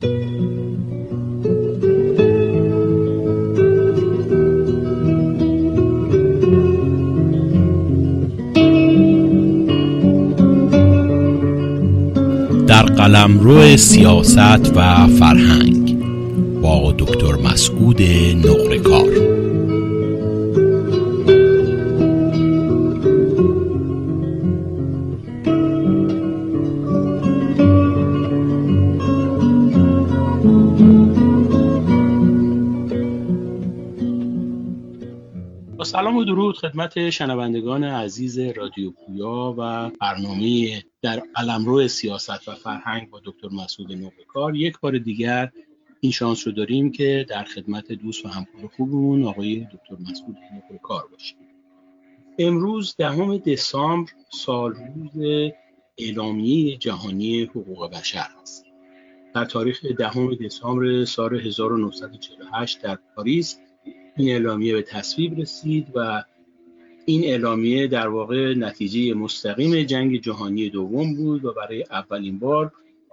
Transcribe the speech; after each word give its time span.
در 0.00 0.06
قلمرو 12.82 13.76
سیاست 13.76 14.76
و 14.76 15.06
فرهنگ 15.06 15.98
با 16.62 16.94
دکتر 16.98 17.34
مسعود 17.34 18.02
نقرکار. 18.46 19.29
خدمت 36.70 37.10
شنوندگان 37.10 37.84
عزیز 37.84 38.38
رادیو 38.38 38.90
پویا 38.90 39.54
و 39.58 39.90
برنامه 40.00 40.82
در 41.02 41.22
قلمرو 41.34 41.88
سیاست 41.88 42.48
و 42.48 42.54
فرهنگ 42.54 43.10
با 43.10 43.20
دکتر 43.24 43.48
مسعود 43.48 43.92
نوبکار 43.92 44.56
یک 44.56 44.80
بار 44.80 44.98
دیگر 44.98 45.50
این 46.00 46.12
شانس 46.12 46.46
رو 46.46 46.52
داریم 46.52 46.92
که 46.92 47.26
در 47.28 47.44
خدمت 47.44 47.92
دوست 47.92 48.26
و 48.26 48.28
همکار 48.28 48.70
خوبمون 48.76 49.24
آقای 49.24 49.66
دکتر 49.72 50.10
مسعود 50.10 50.36
نوبکار 50.70 51.08
باشیم. 51.12 51.38
امروز 52.38 52.94
دهم 52.98 53.38
دسامبر 53.38 54.10
سال 54.32 54.74
روز 54.74 55.50
اعلامیه 55.98 56.76
جهانی 56.76 57.42
حقوق 57.42 57.90
بشر 57.90 58.26
است. 58.42 58.64
در 59.34 59.44
تاریخ 59.44 59.84
دهم 59.84 60.34
دسامبر 60.34 61.04
سال 61.04 61.40
1948 61.40 62.82
در 62.82 62.98
پاریس 63.16 63.58
این 64.16 64.28
اعلامیه 64.28 64.72
به 64.72 64.82
تصویب 64.82 65.40
رسید 65.40 65.86
و 65.94 66.24
این 67.06 67.24
اعلامیه 67.24 67.86
در 67.86 68.08
واقع 68.08 68.54
نتیجه 68.54 69.14
مستقیم 69.14 69.82
جنگ 69.82 70.20
جهانی 70.20 70.70
دوم 70.70 71.14
بود 71.14 71.44
و 71.44 71.52
برای 71.52 71.84
اولین 71.90 72.38
بار 72.38 72.72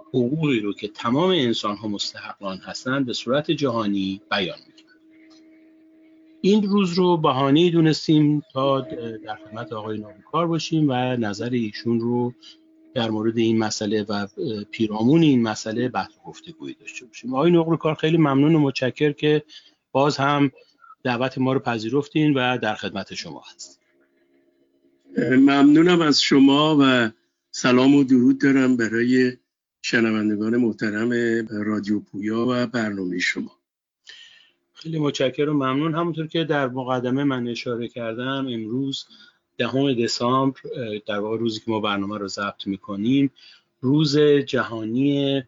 حقوقی 0.09 0.59
رو 0.59 0.73
که 0.73 0.87
تمام 0.87 1.29
انسان 1.29 1.75
ها 1.75 1.87
مستحقان 1.87 2.57
هستند 2.57 3.05
به 3.05 3.13
صورت 3.13 3.51
جهانی 3.51 4.21
بیان 4.31 4.57
می‌کرد. 4.67 4.87
این 6.41 6.63
روز 6.63 6.93
رو 6.93 7.17
بهانه 7.17 7.69
دونستیم 7.69 8.41
تا 8.53 8.81
در 9.25 9.35
خدمت 9.35 9.73
آقای 9.73 9.97
نامکار 9.97 10.47
باشیم 10.47 10.89
و 10.89 10.93
نظر 10.93 11.49
ایشون 11.49 11.99
رو 11.99 12.33
در 12.93 13.09
مورد 13.09 13.37
این 13.37 13.57
مسئله 13.57 14.03
و 14.03 14.27
پیرامون 14.71 15.21
این 15.21 15.41
مسئله 15.41 15.89
بحث 15.89 16.11
گفتگویی 16.25 16.75
داشته 16.79 17.05
باشیم. 17.05 17.33
آقای 17.33 17.51
نقل 17.51 17.93
خیلی 17.93 18.17
ممنون 18.17 18.55
و 18.55 18.59
متشکر 18.59 19.11
که 19.11 19.43
باز 19.91 20.17
هم 20.17 20.51
دعوت 21.03 21.37
ما 21.37 21.53
رو 21.53 21.59
پذیرفتین 21.59 22.33
و 22.33 22.57
در 22.57 22.75
خدمت 22.75 23.13
شما 23.13 23.43
هست 23.53 23.76
ممنونم 25.17 26.01
از 26.01 26.21
شما 26.21 26.77
و 26.81 27.11
سلام 27.51 27.95
و 27.95 28.03
درود 28.03 28.41
دارم 28.41 28.77
برای 28.77 29.33
شنوندگان 29.81 30.57
محترم 30.57 31.11
رادیو 31.49 31.99
پویا 31.99 32.45
و 32.49 32.67
برنامه 32.67 33.19
شما. 33.19 33.51
خیلی 34.73 34.99
متشکرم 34.99 35.55
ممنون. 35.55 35.95
همونطور 35.95 36.27
که 36.27 36.43
در 36.43 36.67
مقدمه 36.67 37.23
من 37.23 37.47
اشاره 37.47 37.87
کردم 37.87 38.47
امروز 38.49 39.05
دهم 39.57 39.93
دسامبر 39.93 40.59
در 41.07 41.19
واقع 41.19 41.37
روزی 41.37 41.59
که 41.59 41.71
ما 41.71 41.79
برنامه 41.79 42.17
رو 42.17 42.27
ضبط 42.27 42.67
می‌کنیم 42.67 43.31
روز 43.81 44.17
جهانی 44.19 45.43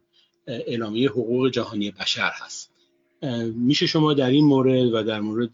اعلامیه 0.47 1.09
حقوق 1.09 1.49
جهانی 1.49 1.91
بشر 1.91 2.31
هست. 2.33 2.71
میشه 3.55 3.85
شما 3.85 4.13
در 4.13 4.29
این 4.29 4.45
مورد 4.45 4.93
و 4.93 5.03
در 5.03 5.19
مورد 5.19 5.51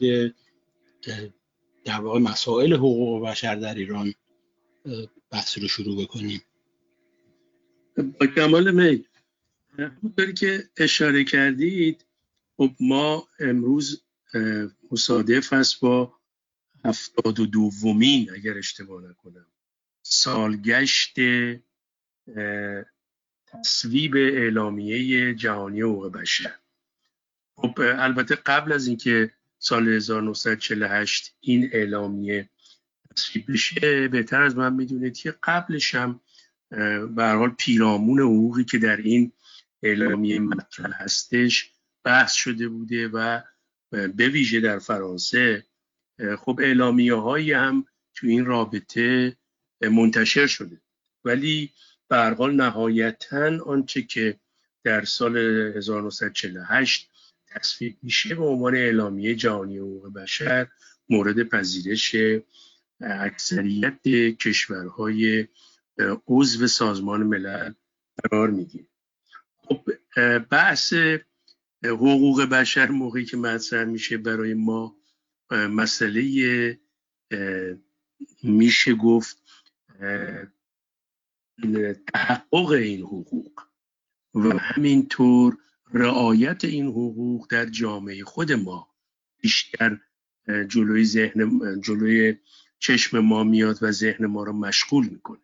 در 1.85 2.01
واقع 2.01 2.19
مسائل 2.19 2.73
حقوق 2.73 3.27
بشر 3.27 3.55
در 3.55 3.75
ایران 3.75 4.13
بحث 5.31 5.57
رو 5.57 5.67
شروع 5.67 6.03
بکنیم. 6.03 6.41
با 8.19 8.27
کمال 8.27 8.71
میل. 8.71 9.03
همونطوری 9.79 10.33
که 10.33 10.69
اشاره 10.77 11.23
کردید 11.23 12.05
خب 12.57 12.71
ما 12.79 13.27
امروز 13.39 14.03
مصادف 14.91 15.53
است 15.53 15.79
با 15.79 16.13
هفتاد 16.85 17.39
و 17.39 17.45
دومین 17.45 18.31
اگر 18.33 18.57
اشتباه 18.57 19.03
نکنم 19.03 19.45
سالگشت 20.01 21.15
تصویب 23.47 24.15
اعلامیه 24.15 25.35
جهانی 25.35 25.81
حقوق 25.81 26.11
بشر. 26.11 26.55
خب 27.55 27.73
البته 27.79 28.35
قبل 28.35 28.71
از 28.71 28.87
اینکه 28.87 29.31
سال 29.67 29.87
1948 29.87 31.35
این 31.39 31.69
اعلامیه 31.73 32.49
تصویب 33.11 33.51
بشه. 33.51 34.07
بهتر 34.07 34.41
از 34.41 34.57
من 34.57 34.73
می‌دونید 34.73 35.17
که 35.17 35.35
قبلش 35.43 35.95
هم 35.95 36.21
به 37.15 37.25
حال 37.25 37.49
پیرامون 37.49 38.19
حقوقی 38.19 38.63
که 38.63 38.77
در 38.77 38.97
این 38.97 39.31
اعلامیه 39.83 40.39
مطرح 40.39 41.03
هستش 41.03 41.71
بحث 42.03 42.33
شده 42.33 42.67
بوده 42.67 43.07
و 43.07 43.41
به 43.91 44.29
ویژه 44.29 44.59
در 44.59 44.79
فرانسه. 44.79 45.65
خب 46.39 46.59
اعلامیه 46.63 47.15
هایی 47.15 47.51
هم 47.51 47.85
تو 48.15 48.27
این 48.27 48.45
رابطه 48.45 49.37
منتشر 49.81 50.47
شده. 50.47 50.81
ولی 51.23 51.71
به 52.07 52.35
حال 52.37 52.55
نهایتا 52.55 53.63
آنچه 53.65 54.01
که 54.01 54.39
در 54.83 55.05
سال 55.05 55.37
1948 55.37 57.09
تصویب 57.55 57.97
میشه 58.01 58.35
به 58.35 58.45
عنوان 58.45 58.75
اعلامیه 58.75 59.35
جهانی 59.35 59.77
حقوق 59.77 60.13
بشر 60.13 60.67
مورد 61.09 61.43
پذیرش 61.43 62.15
اکثریت 63.01 64.01
کشورهای 64.37 65.47
عضو 66.27 66.67
سازمان 66.67 67.23
ملل 67.23 67.73
قرار 68.23 68.49
می‌گیره. 68.49 68.87
خب 69.57 69.91
بحث 70.39 70.93
حقوق 71.83 72.41
بشر 72.41 72.89
موقعی 72.89 73.25
که 73.25 73.37
مطرح 73.37 73.83
میشه 73.83 74.17
برای 74.17 74.53
ما 74.53 74.95
مسئله 75.51 76.79
میشه 78.43 78.93
گفت 78.93 79.43
تحقق 82.13 82.69
این 82.71 83.01
حقوق 83.01 83.61
و 84.35 84.57
همینطور 84.57 85.57
رعایت 85.93 86.65
این 86.65 86.85
حقوق 86.85 87.47
در 87.49 87.65
جامعه 87.65 88.23
خود 88.23 88.51
ما 88.51 88.87
بیشتر 89.41 89.99
جلوی 90.67 91.05
ذهن 91.05 91.61
جلوی 91.81 92.35
چشم 92.79 93.19
ما 93.19 93.43
میاد 93.43 93.83
و 93.83 93.91
ذهن 93.91 94.25
ما 94.25 94.43
رو 94.43 94.53
مشغول 94.53 95.09
می‌کنه. 95.09 95.39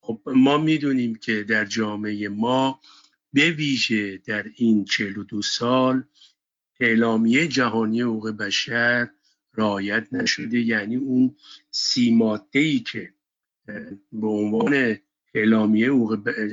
خب 0.00 0.22
ما 0.26 0.58
می‌دونیم 0.58 1.14
که 1.14 1.42
در 1.42 1.64
جامعه 1.64 2.28
ما 2.28 2.80
به 3.32 3.50
ویژه 3.50 4.16
در 4.18 4.46
این 4.54 4.84
42 4.84 5.42
سال 5.42 6.04
اعلامیه 6.80 7.48
جهانی 7.48 8.00
حقوق 8.00 8.30
بشر 8.30 9.10
رعایت 9.54 10.08
نشده. 10.12 10.60
یعنی 10.60 10.96
اون 10.96 11.36
سی 11.70 12.22
ای 12.50 12.78
که 12.78 13.14
به 14.12 14.26
عنوان 14.26 14.96
اعلامیه 15.34 15.90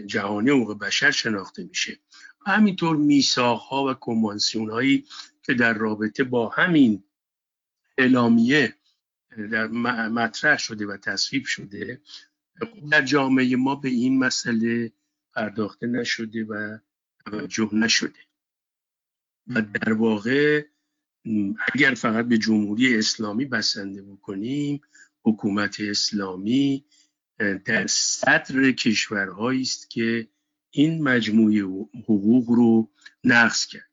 جهانی 0.05 0.49
حقوق 0.49 0.79
بشر 0.79 1.11
شناخته 1.11 1.63
میشه. 1.63 1.99
همینطور 2.45 2.95
میساق 2.95 3.61
ها 3.61 3.85
و 3.85 3.93
کنوانسیون 3.93 4.69
هایی 4.69 5.05
که 5.43 5.53
در 5.53 5.73
رابطه 5.73 6.23
با 6.23 6.49
همین 6.49 7.03
اعلامیه 7.97 8.75
در 9.51 9.67
مطرح 10.07 10.57
شده 10.57 10.85
و 10.85 10.97
تصویب 10.97 11.45
شده 11.45 12.01
در 12.91 13.01
جامعه 13.01 13.55
ما 13.55 13.75
به 13.75 13.89
این 13.89 14.19
مسئله 14.19 14.91
پرداخته 15.35 15.87
نشده 15.87 16.43
و 16.43 16.77
توجه 17.25 17.69
نشده. 17.73 18.19
و 19.47 19.61
در 19.61 19.93
واقع 19.93 20.65
اگر 21.73 21.93
فقط 21.93 22.25
به 22.25 22.37
جمهوری 22.37 22.97
اسلامی 22.97 23.45
بسنده 23.45 24.01
بکنیم 24.01 24.81
حکومت 25.25 25.79
اسلامی 25.79 26.85
در 27.65 27.87
صدر 27.87 28.71
کشورهایی 28.71 29.61
است 29.61 29.89
که 29.89 30.27
این 30.75 31.03
مجموعه 31.03 31.61
حقوق 32.03 32.49
رو 32.49 32.89
نقض 33.23 33.65
کرد. 33.65 33.89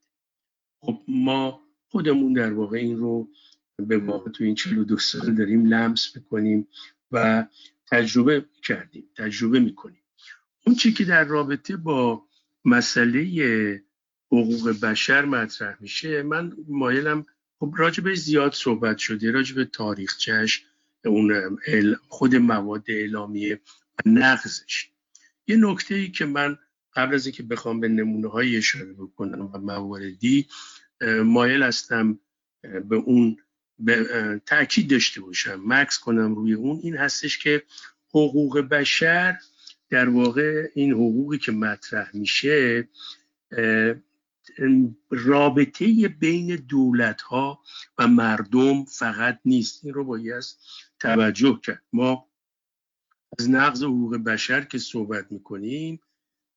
خب 0.81 1.03
ما 1.09 1.61
خودمون 1.89 2.33
در 2.33 2.53
واقع 2.53 2.79
این 2.79 2.97
رو 2.97 3.29
به 3.77 3.99
واقع 3.99 4.31
تو 4.31 4.45
این 4.45 4.55
42 4.55 4.99
سال 4.99 5.35
داریم 5.35 5.67
لمس 5.67 6.17
بکنیم 6.17 6.69
و 7.13 7.47
تجربه 7.87 8.45
کردیم 8.63 9.05
تجربه 9.17 9.61
می‌کنیم. 9.61 10.03
اون 10.67 10.77
چی 10.77 10.93
که 10.93 11.05
در 11.05 11.25
رابطه 11.25 11.77
با 11.77 12.25
مسئله 12.65 13.83
حقوق 14.27 14.81
بشر 14.81 15.25
مطرح 15.25 15.77
میشه 15.81 16.23
من 16.23 16.53
مایلم 16.69 17.27
خب 17.59 17.75
راجبه 17.77 18.15
زیاد 18.15 18.53
صحبت 18.53 18.99
شده 18.99 19.31
راجب 19.31 19.65
تاریخچش 19.65 20.65
اون 21.05 21.59
خود 22.09 22.37
مواد 22.37 22.85
اعلامیه 22.89 23.61
و 23.99 24.11
نقضش. 24.11 24.91
یه 25.47 25.57
نکته 25.57 25.95
ای 25.95 26.11
که 26.11 26.25
من 26.25 26.59
قبل 26.95 27.15
از 27.15 27.27
اینکه 27.27 27.43
بخوام 27.43 27.81
به 27.81 27.89
نمونه 27.89 28.29
های 28.29 28.57
اشاره 28.57 28.93
بکنم 28.93 29.51
و 29.55 29.59
مواردی 29.59 30.49
مایل 31.25 31.63
هستم 31.63 32.19
به 32.63 32.97
اون 32.97 33.37
به 33.79 34.41
تاکید 34.47 34.91
داشته 34.91 35.21
باشم 35.21 35.63
مکس 35.67 35.99
کنم 35.99 36.35
روی 36.35 36.55
اون. 36.55 36.81
این 36.83 36.97
هستش 36.97 37.39
که 37.39 37.63
حقوق 38.09 38.61
بشر 38.61 39.39
در 39.91 40.09
واقع 40.09 40.71
این 40.75 40.93
حقوقی 40.93 41.39
که 41.39 41.53
مطرح 41.53 42.11
میشه 42.15 42.89
رابطه 45.11 46.09
بین 46.09 46.57
دولت 46.57 47.21
ها 47.23 47.61
و 47.99 48.09
مردم 48.09 48.85
فقط 48.85 49.41
نیست. 49.45 49.85
این 49.85 49.95
رو 49.95 50.05
باید 50.05 50.45
توجه 50.99 51.61
کرد. 51.63 51.83
ما 51.93 52.27
از 53.39 53.51
نقض 53.51 53.83
حقوق 53.83 54.17
بشر 54.17 54.65
که 54.65 54.79
صحبت 54.79 55.33
می‌کنیم 55.33 56.01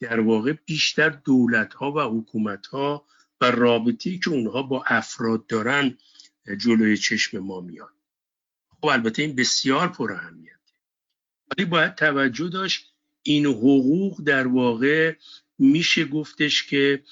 در 0.03 0.19
واقع 0.19 0.53
بیشتر 0.65 1.09
دولت 1.09 1.73
ها 1.73 1.91
و 1.91 2.19
حکومت 2.19 2.67
ها 2.67 3.05
و 3.41 3.45
رابطی 3.45 4.19
که 4.19 4.29
اونها 4.29 4.61
با 4.61 4.83
افراد 4.87 5.47
دارن 5.47 5.97
جلوی 6.57 6.97
چشم 6.97 7.39
ما 7.39 7.61
میاد 7.61 7.93
خب 8.83 8.85
البته 8.85 9.21
این 9.21 9.35
بسیار 9.35 9.87
پر 9.87 10.11
اهمیته. 10.11 10.55
ولی 11.51 11.65
باید 11.65 11.95
توجه 11.95 12.49
داشت 12.49 12.93
این 13.21 13.45
حقوق 13.45 14.21
در 14.21 14.47
واقع 14.47 15.15
میشه 15.59 16.05
گفتش 16.05 16.63
که 16.63 17.03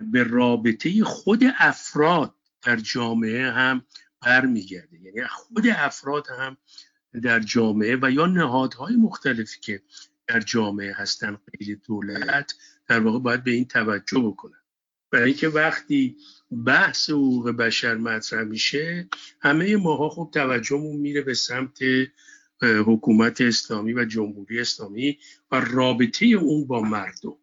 به 0.00 0.22
رابطه 0.22 1.04
خود 1.04 1.44
افراد 1.58 2.34
در 2.62 2.76
جامعه 2.76 3.50
هم 3.50 3.84
برمیگرده. 4.20 5.00
یعنی 5.00 5.26
خود 5.26 5.66
افراد 5.66 6.26
هم 6.38 6.56
در 7.22 7.40
جامعه 7.40 7.98
و 8.02 8.10
یا 8.10 8.26
نهادهای 8.26 8.96
مختلفی 8.96 9.60
که 9.60 9.82
در 10.30 10.40
جامعه 10.40 10.92
هستن 10.92 11.38
غیر 11.58 11.78
دولت 11.86 12.54
در 12.88 13.00
واقع 13.00 13.18
باید 13.18 13.44
به 13.44 13.50
این 13.50 13.64
توجه 13.64 14.18
بکنن. 14.18 14.60
برای 15.10 15.24
اینکه 15.24 15.48
وقتی 15.48 16.16
بحث 16.66 17.10
حقوق 17.10 17.50
بشر 17.50 17.94
مطرح 17.94 18.44
میشه 18.44 19.08
همه 19.40 19.76
ماها 19.76 20.08
خب 20.08 20.30
توجهمون 20.32 20.96
میره 20.96 21.22
به 21.22 21.34
سمت 21.34 21.78
حکومت 22.62 23.40
اسلامی 23.40 23.92
و 23.92 24.04
جمهوری 24.04 24.60
اسلامی 24.60 25.18
و 25.50 25.60
رابطه 25.60 26.26
اون 26.26 26.66
با 26.66 26.80
مردم. 26.80 27.36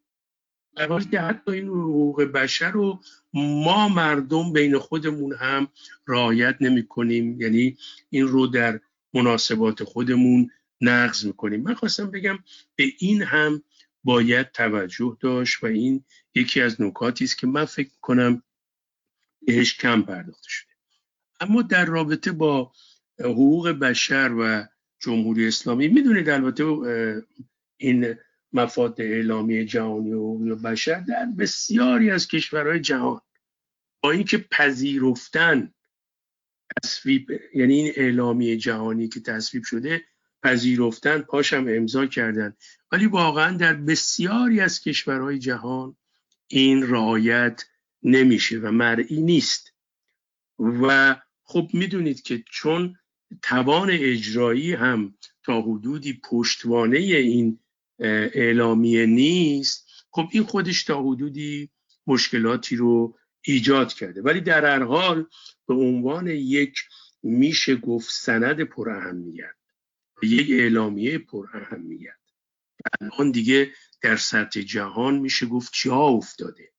در 0.76 0.88
حالی 0.88 1.18
حتی 1.18 1.52
این 1.52 1.68
حقوق 1.68 2.24
بشر 2.24 2.72
رو 2.72 3.02
ما 3.34 3.90
مردم 3.90 4.54
بین 4.54 4.78
خودمون 4.78 5.36
هم 5.36 5.68
رعایت 6.08 6.56
نمی 6.62 6.88
کنیم 6.88 7.42
یعنی 7.42 7.78
این 8.10 8.28
رو 8.28 8.48
در 8.48 8.80
مناسبات 9.14 9.84
خودمون 9.84 10.50
نقض 10.82 11.26
می‌کنیم. 11.26 11.62
من 11.62 11.74
خواستم 11.74 12.12
بگم 12.12 12.40
به 12.76 12.92
این 13.00 13.24
هم 13.24 13.64
باید 14.04 14.52
توجه 14.52 15.18
داشت 15.20 15.64
و 15.64 15.68
این 15.68 16.04
یکی 16.36 16.62
از 16.62 16.82
نکاتی 16.82 17.24
است 17.24 17.38
که 17.38 17.48
من 17.48 17.66
فکر 17.66 17.92
کنم 18.02 18.44
بهش 19.42 19.78
کم 19.78 20.02
پرداخته 20.02 20.50
شده. 20.50 20.72
اما 21.40 21.62
در 21.62 21.86
رابطه 21.86 22.32
با 22.32 22.72
حقوق 23.20 23.70
بشر 23.70 24.32
و 24.40 24.68
جمهوری 25.00 25.48
اسلامی 25.48 25.88
می‌دونید 25.88 26.30
البته 26.30 26.64
این 27.78 28.16
مفاد 28.54 29.02
اعلامی 29.02 29.66
جهانی 29.66 30.12
و 30.14 30.56
بشر 30.56 31.00
در 31.00 31.26
بسیاری 31.26 32.12
از 32.12 32.28
کشورهای 32.28 32.80
جهان 32.80 33.22
با 34.04 34.12
اینکه 34.12 34.38
پذیرفتن 34.38 35.74
تصویب 36.84 37.32
یعنی 37.54 37.74
این 37.74 37.94
اعلامی 37.96 38.58
جهانی 38.58 39.08
که 39.08 39.20
تصویب 39.20 39.64
شده 39.64 40.06
پذیرفتن 40.44 41.20
پاشم 41.22 41.66
امضا 41.70 42.06
کردن. 42.06 42.56
ولی 42.92 43.06
واقعا 43.06 43.58
در 43.58 43.74
بسیاری 43.74 44.60
از 44.60 44.82
کشورهای 44.82 45.40
جهان 45.40 45.98
این 46.48 46.90
رعایت 46.90 47.66
نمیشه 48.04 48.58
و 48.58 48.72
مرئی 48.72 49.22
نیست. 49.22 49.74
و 50.60 51.16
خب 51.44 51.70
می‌دونید 51.74 52.22
که 52.22 52.44
چون 52.52 52.96
توان 53.42 53.90
اجرایی 53.92 54.74
هم 54.74 55.18
تا 55.44 55.62
حدودی 55.62 56.22
پشتوانه 56.24 56.98
این 56.98 57.60
اعلامیه 58.00 59.06
نیست 59.06 59.88
خب 60.12 60.28
این 60.32 60.44
خودش 60.44 60.84
تا 60.84 61.04
حدودی 61.04 61.70
مشکلاتی 62.08 62.76
رو 62.76 63.18
ایجاد 63.42 63.94
کرده. 63.94 64.22
ولی 64.22 64.42
در 64.42 64.66
هر 64.66 64.84
حال 64.84 65.26
به 65.68 65.74
عنوان 65.74 66.28
یک 66.28 66.78
میشه 67.24 67.76
گفت 67.76 68.10
سند 68.12 68.62
پر 68.62 68.90
اهمیت 68.90 69.56
یک 70.26 70.48
اعلامیه 70.52 71.18
پر 71.18 71.48
اهمیت. 71.54 72.14
الان 73.02 73.32
دیگه 73.32 73.72
در 74.02 74.16
سطح 74.16 74.62
جهان 74.62 75.20
میشه 75.20 75.46
گفت 75.46 75.72
جا 75.76 75.96
افتاده 75.96 76.72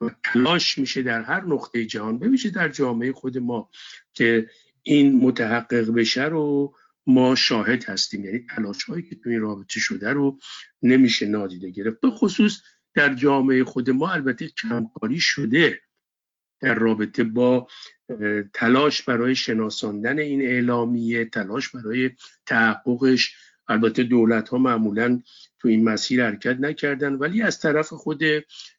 و 0.00 0.10
تلاش 0.24 0.78
میشه 0.78 1.02
در 1.02 1.22
هر 1.22 1.44
نقطه 1.44 1.84
جهان. 1.84 2.18
بمیشه 2.18 2.50
در 2.50 2.68
جامعه 2.68 3.12
خود 3.12 3.38
ما 3.38 3.70
که 4.12 4.50
این 4.82 5.16
متحقق 5.16 5.90
بشه 5.90 6.24
رو 6.24 6.76
ما 7.06 7.34
شاهد 7.34 7.84
هستیم. 7.84 8.24
یعنی 8.24 8.46
تلاش 8.56 8.84
هایی 8.84 9.02
که 9.02 9.16
تو 9.16 9.30
رابطه 9.38 9.80
شده 9.80 10.10
رو 10.10 10.38
نمیشه 10.82 11.26
نادیده 11.26 11.70
گرفت. 11.70 12.00
به 12.00 12.10
خصوص 12.10 12.60
در 12.94 13.14
جامعه 13.14 13.64
خود 13.64 13.90
ما 13.90 14.12
البته 14.12 14.48
کمکاری 14.48 15.20
شده. 15.20 15.80
در 16.64 16.74
رابطه 16.74 17.24
با 17.24 17.68
تلاش 18.54 19.02
برای 19.02 19.34
شناساندن 19.34 20.18
این 20.18 20.42
اعلامیه 20.42 21.24
تلاش 21.24 21.68
برای 21.68 22.10
تحققش. 22.46 23.34
البته 23.68 24.02
دولت 24.02 24.48
ها 24.48 24.58
معمولا 24.58 25.22
تو 25.58 25.68
این 25.68 25.84
مسیر 25.84 26.24
حرکت 26.24 26.56
نکردن 26.60 27.14
ولی 27.14 27.42
از 27.42 27.60
طرف 27.60 27.88
خود 27.88 28.22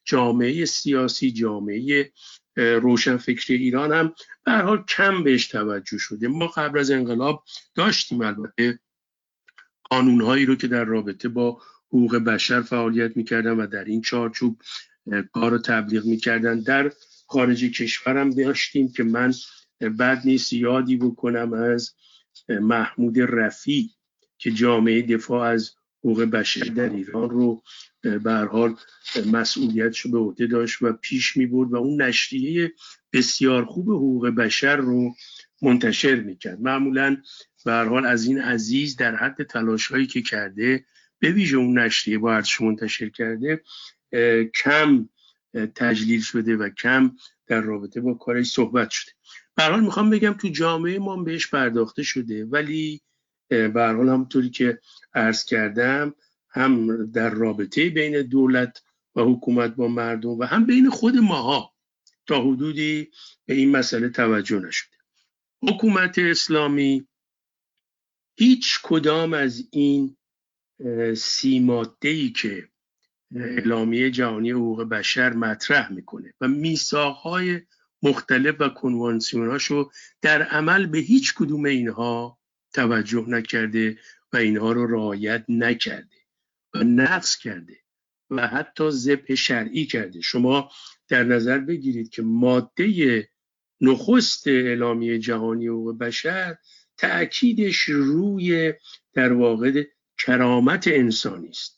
جامعه 0.04 0.64
سیاسی 0.64 1.32
جامعه 1.32 2.12
روشنفکری 2.56 3.56
ایران 3.56 3.92
هم 3.92 4.14
به 4.44 4.52
حال 4.52 4.84
کم 4.88 5.24
بهش 5.24 5.46
توجه 5.46 5.98
شده. 5.98 6.28
ما 6.28 6.46
قبل 6.46 6.78
از 6.78 6.90
انقلاب 6.90 7.44
داشتیم 7.74 8.20
البته 8.20 8.78
قانونهایی 9.90 10.46
رو 10.46 10.54
که 10.56 10.68
در 10.68 10.84
رابطه 10.84 11.28
با 11.28 11.62
حقوق 11.88 12.16
بشر 12.16 12.62
فعالیت 12.62 13.16
می‌کردن 13.16 13.50
و 13.50 13.66
در 13.66 13.84
این 13.84 14.00
چارچوب 14.00 14.62
کار 15.32 15.50
رو 15.50 15.58
تبلیغ 15.58 16.04
می‌کردن. 16.04 16.60
در 16.60 16.92
خارج 17.26 17.64
کشورم 17.64 18.30
داشتیم 18.30 18.92
که 18.92 19.02
من 19.02 19.32
بد 19.98 20.22
نیست 20.24 20.52
یادی 20.52 20.96
بکنم 20.96 21.52
از 21.52 21.94
محمود 22.48 23.20
رفی 23.20 23.90
که 24.38 24.50
جامعه 24.50 25.02
دفاع 25.02 25.48
از 25.48 25.74
حقوق 25.98 26.22
بشر 26.22 26.64
در 26.64 26.90
ایران 26.90 27.30
رو 27.30 27.62
به 28.02 28.32
حال 28.32 28.76
مسئولیتش 29.32 30.06
به 30.06 30.18
عهده 30.18 30.46
داشت 30.46 30.82
و 30.82 30.92
پیش 30.92 31.36
می 31.36 31.46
برد 31.46 31.72
و 31.72 31.76
اون 31.76 32.02
نشریه 32.02 32.72
بسیار 33.12 33.64
خوب 33.64 33.90
حقوق 33.90 34.28
بشر 34.28 34.76
رو 34.76 35.14
منتشر 35.62 36.14
می‌کرد 36.14 36.60
معمولا 36.60 37.16
به 37.64 37.72
حال 37.72 38.06
از 38.06 38.26
این 38.26 38.40
عزیز 38.40 38.96
در 38.96 39.16
حد 39.16 39.42
تلاش 39.42 39.86
هایی 39.86 40.06
که 40.06 40.22
کرده 40.22 40.84
به 41.18 41.30
ویژه 41.30 41.56
اون 41.56 41.78
نشریه 41.78 42.18
با 42.18 42.42
منتشر 42.60 43.08
کرده 43.08 43.62
کم 44.54 45.08
تجلیل 45.74 46.20
شده 46.20 46.56
و 46.56 46.68
کم 46.68 47.16
در 47.46 47.60
رابطه 47.60 48.00
با 48.00 48.14
کارش 48.14 48.46
صحبت 48.46 48.90
شده. 48.90 49.12
به 49.54 49.62
حال 49.62 49.80
می‌خوام 49.80 50.10
بگم 50.10 50.32
تو 50.32 50.48
جامعه 50.48 50.98
ما 50.98 51.16
بهش 51.16 51.46
پرداخته 51.46 52.02
شده 52.02 52.44
ولی 52.44 53.00
به 53.48 53.72
حال 53.74 54.08
همونطوری 54.08 54.50
که 54.50 54.80
عرض 55.14 55.44
کردم 55.44 56.14
هم 56.48 57.06
در 57.10 57.30
رابطه 57.30 57.90
بین 57.90 58.22
دولت 58.22 58.82
و 59.14 59.20
حکومت 59.20 59.74
با 59.74 59.88
مردم 59.88 60.30
و 60.30 60.44
هم 60.44 60.66
بین 60.66 60.90
خود 60.90 61.16
ماها 61.16 61.74
تا 62.26 62.42
حدودی 62.42 63.10
به 63.46 63.54
این 63.54 63.70
مسئله 63.70 64.08
توجه 64.08 64.58
نشده. 64.58 64.96
حکومت 65.62 66.18
اسلامی 66.18 67.08
هیچ 68.38 68.80
کدام 68.82 69.34
از 69.34 69.68
این 69.70 70.16
سی 71.14 71.70
ای 72.02 72.30
که 72.30 72.68
اعلامیه 73.34 74.10
جهانی 74.10 74.50
حقوق 74.50 74.82
بشر 74.82 75.32
مطرح 75.32 75.92
می‌کنه 75.92 76.34
و 76.40 76.48
میثاقهای 76.48 77.60
مختلف 78.02 78.60
و 78.60 78.68
کنوانسیوناشو 78.68 79.90
در 80.22 80.42
عمل 80.42 80.86
به 80.86 80.98
هیچ 80.98 81.34
کدوم 81.34 81.64
اینها 81.64 82.38
توجه 82.72 83.24
نکرده 83.28 83.98
و 84.32 84.36
اینها 84.36 84.72
رو 84.72 84.86
رعایت 84.86 85.44
نکرده 85.48 86.16
و 86.74 86.78
نقص 86.78 87.36
کرده 87.36 87.76
و 88.30 88.46
حتی 88.46 88.90
ذبح 88.90 89.34
شرعی 89.34 89.86
کرده. 89.86 90.20
شما 90.20 90.70
در 91.08 91.24
نظر 91.24 91.58
بگیرید 91.58 92.10
که 92.10 92.22
ماده 92.22 93.28
نخست 93.80 94.48
اعلامیه 94.48 95.18
جهانی 95.18 95.66
حقوق 95.66 95.98
بشر 95.98 96.56
تأکیدش 96.96 97.78
روی 97.80 98.74
در 99.12 99.32
واقع 99.32 99.84
کرامت 100.18 100.88
انسانی 100.88 101.48
است. 101.48 101.75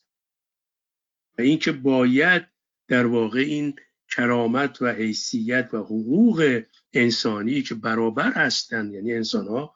و 1.39 1.43
اینکه 1.43 1.73
باید 1.73 2.47
در 2.89 3.07
واقع 3.07 3.41
این 3.41 3.77
کرامت 4.11 4.83
و 4.83 4.93
حیثیت 4.93 5.69
و 5.73 5.77
حقوق 5.77 6.63
انسانی 6.93 7.63
که 7.63 7.75
برابر 7.75 8.33
هستند 8.33 8.93
یعنی 8.95 9.13
انسان 9.13 9.47
ها 9.47 9.75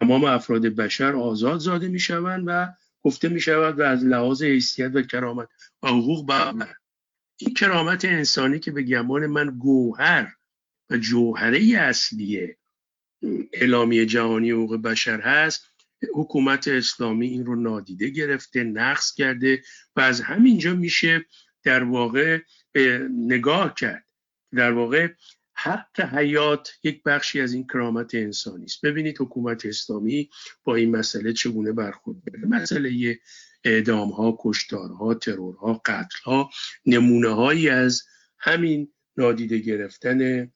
تمام 0.00 0.24
افراد 0.24 0.62
بشر 0.62 1.16
آزاد 1.16 1.58
زاده 1.60 1.88
می 1.88 2.00
شوند 2.00 2.44
و 2.46 2.68
گفته 3.02 3.28
می 3.28 3.40
شود 3.40 3.78
و 3.78 3.82
از 3.82 4.04
لحاظ 4.04 4.42
حیثیت 4.42 4.90
و 4.94 5.02
کرامت 5.02 5.48
و 5.82 5.88
حقوق 5.88 6.26
برابر 6.26 6.74
این 7.36 7.54
کرامت 7.54 8.04
انسانی 8.04 8.58
که 8.58 8.70
به 8.70 8.82
گمان 8.82 9.26
من 9.26 9.58
گوهر 9.58 10.34
و 10.90 10.96
جوهره 10.96 11.78
اصلی 11.78 12.54
اعلامیه 13.52 14.06
جهانی 14.06 14.50
حقوق 14.50 14.82
بشر 14.82 15.20
هست 15.20 15.67
حکومت 16.14 16.68
اسلامی 16.68 17.28
این 17.28 17.46
رو 17.46 17.56
نادیده 17.56 18.08
گرفته 18.08 18.64
نقص 18.64 19.14
کرده 19.14 19.62
و 19.96 20.00
از 20.00 20.20
همینجا 20.20 20.74
میشه 20.74 21.26
در 21.62 21.84
واقع 21.84 22.38
نگاه 23.10 23.74
کرد. 23.74 24.04
در 24.52 24.72
واقع 24.72 25.08
حق 25.54 26.00
حیات 26.00 26.72
یک 26.82 27.02
بخشی 27.02 27.40
از 27.40 27.52
این 27.52 27.66
کرامت 27.66 28.14
انسانی 28.14 28.64
است. 28.64 28.86
ببینید 28.86 29.20
حکومت 29.20 29.66
اسلامی 29.66 30.30
با 30.64 30.74
این 30.74 30.96
مسئله 30.96 31.32
چگونه 31.32 31.72
برخورد 31.72 32.18
کرده 32.26 32.46
مسئله 32.46 33.18
اعدام 33.64 34.10
ها 34.10 34.38
کشتارها 34.40 35.14
ترورها 35.14 35.82
قتل 35.84 36.18
ها 36.24 36.50
نمونه 36.86 37.28
هایی 37.28 37.68
از 37.68 38.02
همین 38.38 38.92
نادیده 39.16 39.58
گرفتن 39.58 40.50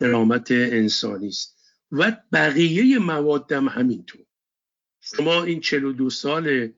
کرامت 0.00 0.50
انسانی 0.50 1.28
است. 1.28 1.60
و 1.92 2.16
بقیه 2.32 2.98
موادم 2.98 3.68
همینطور. 3.68 4.26
شما 5.16 5.42
این 5.42 5.60
42 5.60 6.10
سال 6.10 6.72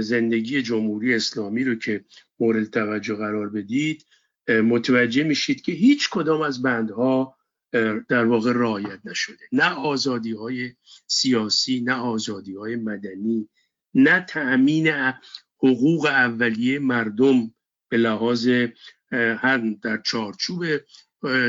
زندگی 0.00 0.62
جمهوری 0.62 1.14
اسلامی 1.14 1.64
رو 1.64 1.74
که 1.74 2.04
مورد 2.40 2.70
توجه 2.70 3.14
قرار 3.14 3.48
بدید 3.48 4.06
متوجه 4.48 5.24
میشید 5.24 5.62
که 5.62 5.72
هیچ 5.72 6.10
کدام 6.10 6.42
از 6.42 6.62
بندها 6.62 7.36
در 8.08 8.24
واقع 8.24 8.52
رعایت 8.52 9.00
نشده. 9.04 9.44
نه 9.52 9.74
آزادی 9.74 10.32
های 10.32 10.72
سیاسی 11.06 11.80
نه 11.80 11.92
آزادی 11.94 12.54
های 12.54 12.76
مدنی 12.76 13.48
نه 13.94 14.20
تأمین 14.28 14.88
حقوق 15.58 16.06
اولیه 16.06 16.78
مردم 16.78 17.54
به 17.88 17.96
لحاظ 17.96 18.48
هم 19.12 19.74
در 19.74 20.00
چارچوب 20.04 20.64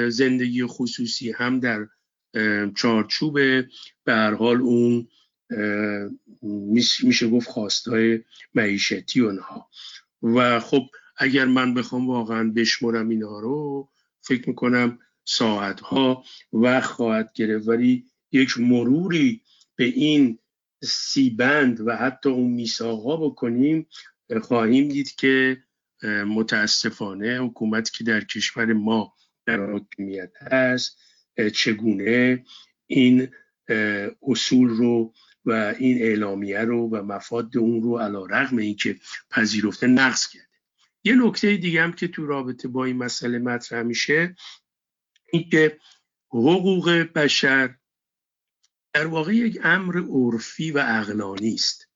زندگی 0.09 0.65
خصوصی 0.65 1.31
هم 1.31 1.59
در 1.59 1.87
چارچوب 2.75 3.33
به 4.03 4.13
هر 4.13 4.33
حال 4.33 4.61
اون 4.61 5.07
میشه 7.03 7.29
گفت 7.29 7.49
خواستای 7.49 8.23
معیشتی 8.53 9.21
اونها. 9.21 9.69
و 10.23 10.59
خب 10.59 10.85
اگر 11.17 11.45
من 11.45 11.73
بخوام 11.73 12.07
واقعا 12.07 12.51
بشمرم 12.55 13.09
اینها 13.09 13.39
رو 13.39 13.89
فکر 14.21 14.49
می‌کنم 14.49 14.99
ساعتها 15.23 16.23
وقت 16.53 16.91
خواهد 16.91 17.33
گرفت. 17.33 17.67
ولی 17.67 18.05
یک 18.31 18.59
مروری 18.59 19.41
به 19.75 19.83
این 19.83 20.39
سیبند 20.83 21.87
و 21.87 21.95
حتی 21.95 22.29
اون 22.29 22.51
میساقها 22.51 23.17
بکنیم 23.17 23.87
خواهیم 24.41 24.87
دید 24.87 25.15
که 25.15 25.63
متاسفانه 26.27 27.37
حکومتی 27.37 27.91
که 27.97 28.03
در 28.03 28.23
کشور 28.23 28.73
ما 28.73 29.13
در 29.45 29.71
حاکمیت 29.71 30.31
هست 30.41 30.97
چگونه 31.53 32.45
این 32.87 33.27
اصول 34.21 34.69
رو 34.69 35.13
و 35.49 35.75
این 35.79 36.01
اعلامیه 36.01 36.59
رو 36.59 36.89
و 36.89 37.03
مفاد 37.03 37.57
اون 37.57 37.81
رو 37.81 37.97
علا 37.97 38.25
رغم 38.25 38.57
اینکه 38.57 38.99
پذیرفته 39.29 39.87
نقص 39.87 40.27
کرده. 40.27 40.47
یه 41.03 41.15
نکته 41.15 41.57
دیگه 41.57 41.83
هم 41.83 41.93
که 41.93 42.07
تو 42.07 42.25
رابطه 42.25 42.67
با 42.67 42.85
این 42.85 42.97
مسئله 42.97 43.39
مطرح 43.39 43.83
میشه 43.83 44.35
این 45.31 45.49
که 45.49 45.79
حقوق 46.29 46.89
بشر 46.89 47.75
در 48.93 49.07
واقع 49.07 49.35
یک 49.35 49.59
امر 49.63 49.97
عرفی 50.09 50.71
و 50.71 50.83
اقلانی 50.87 51.53
است. 51.53 51.89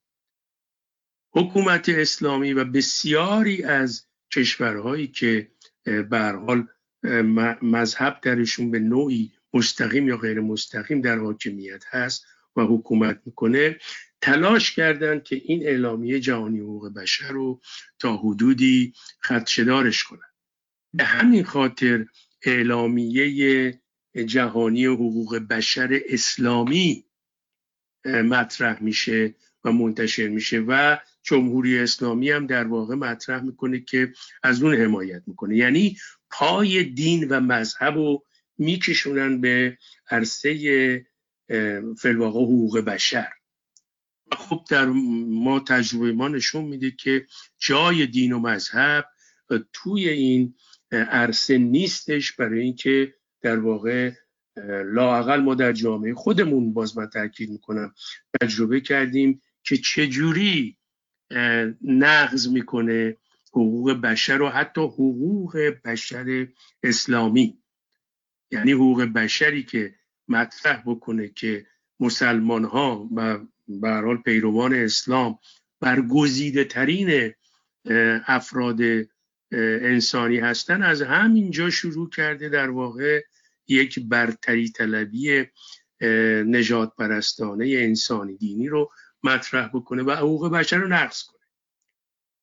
حکومت 1.31 1.89
اسلامی 1.89 2.53
و 2.53 2.65
بسیاری 2.65 3.63
از 3.63 4.07
کشورهایی 4.31 5.07
که 5.07 5.51
به 5.83 6.41
حال 6.47 6.67
مذهب 7.61 8.19
درشون 8.21 8.71
به 8.71 8.79
نوعی 8.79 9.31
مستقیم 9.53 10.07
یا 10.07 10.17
غیر 10.17 10.39
مستقیم 10.39 11.01
در 11.01 11.17
حاکمیت 11.17 11.83
هست 11.87 12.25
و 12.55 12.61
حکومت 12.61 13.21
می‌کنه 13.25 13.77
تلاش 14.21 14.71
کردند 14.71 15.23
که 15.23 15.41
این 15.45 15.67
اعلامیه 15.67 16.19
جهانی 16.19 16.59
حقوق 16.59 16.93
بشر 16.93 17.31
رو 17.31 17.61
تا 17.99 18.17
حدودی 18.17 18.93
خدشدارش 19.23 20.03
کنند 20.03 20.33
به 20.93 21.03
همین 21.03 21.43
خاطر 21.43 22.05
اعلامیه 22.45 23.79
جهانی 24.25 24.85
حقوق 24.85 25.37
بشر 25.37 26.01
اسلامی 26.09 27.05
مطرح 28.05 28.83
میشه 28.83 29.35
و 29.63 29.71
منتشر 29.71 30.27
میشه 30.27 30.59
و 30.59 30.97
جمهوری 31.23 31.79
اسلامی 31.79 32.31
هم 32.31 32.47
در 32.47 32.67
واقع 32.67 32.95
مطرح 32.95 33.43
می‌کنه 33.43 33.79
که 33.79 34.13
از 34.43 34.63
اون 34.63 34.75
حمایت 34.75 35.23
می‌کنه. 35.27 35.57
یعنی 35.57 35.97
پای 36.29 36.83
دین 36.83 37.27
و 37.29 37.39
مذهب 37.39 37.95
رو 37.95 38.25
میکشونن 38.57 39.41
به 39.41 39.77
عرصه 40.09 41.05
فلواقع 41.97 42.39
حقوق 42.39 42.79
بشر. 42.79 43.27
خب 44.31 44.65
در 44.69 44.85
ما 44.85 45.59
تجربه 45.59 46.11
ما 46.11 46.27
نشون 46.27 46.65
میده 46.65 46.91
که 46.91 47.27
جای 47.59 48.07
دین 48.07 48.31
و 48.31 48.39
مذهب 48.39 49.09
توی 49.73 50.09
این 50.09 50.55
عرصه 50.91 51.57
نیستش 51.57 52.31
برای 52.31 52.61
اینکه 52.61 53.13
در 53.41 53.59
واقع 53.59 54.11
لاقل 54.85 55.41
ما 55.41 55.55
در 55.55 55.71
جامعه 55.71 56.13
خودمون 56.13 56.73
باز 56.73 56.97
من 56.97 57.07
تاکید 57.07 57.49
می‌کنم 57.49 57.93
تجربه 58.41 58.81
کردیم 58.81 59.41
که 59.63 59.77
چجوری 59.77 60.77
نقض 61.81 62.47
می‌کنه 62.47 63.17
حقوق 63.49 63.91
بشر 63.91 64.41
و 64.41 64.49
حتی 64.49 64.81
حقوق 64.81 65.57
بشر 65.85 66.47
اسلامی. 66.83 67.57
یعنی 68.51 68.71
حقوق 68.71 69.01
بشری 69.03 69.63
که 69.63 69.95
مطرح 70.27 70.83
بکنه 70.85 71.27
که 71.27 71.65
مسلمان 71.99 72.63
ها 72.63 73.09
و 73.15 73.39
به 73.67 73.89
حال 73.89 74.17
پیروان 74.17 74.73
اسلام 74.73 75.39
برگزیده 75.79 76.63
ترین 76.63 77.33
افراد 78.27 78.79
انسانی 79.81 80.37
هستن 80.37 80.83
از 80.83 81.01
همینجا 81.01 81.69
شروع 81.69 82.09
کرده 82.09 82.49
در 82.49 82.69
واقع 82.69 83.23
یک 83.67 83.99
برتری 83.99 84.69
طلبی 84.69 85.45
نجات 86.45 86.95
پرستانه 86.95 87.65
انسانی 87.77 88.37
دینی 88.37 88.67
رو 88.67 88.91
مطرح 89.23 89.67
بکنه 89.67 90.03
و 90.03 90.11
حقوق 90.11 90.51
بشر 90.51 90.77
رو 90.77 90.87
نقض 90.87 91.23
کنه. 91.23 91.39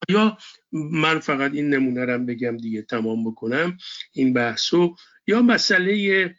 یا 0.08 0.38
من 0.72 1.18
فقط 1.18 1.52
این 1.52 1.74
نمونه 1.74 2.04
رو 2.04 2.18
بگم 2.18 2.56
دیگه 2.56 2.82
تمام 2.82 3.30
بکنم 3.30 3.76
این 4.12 4.32
بحثو. 4.32 4.96
یا 5.26 5.42
مسئله 5.42 6.34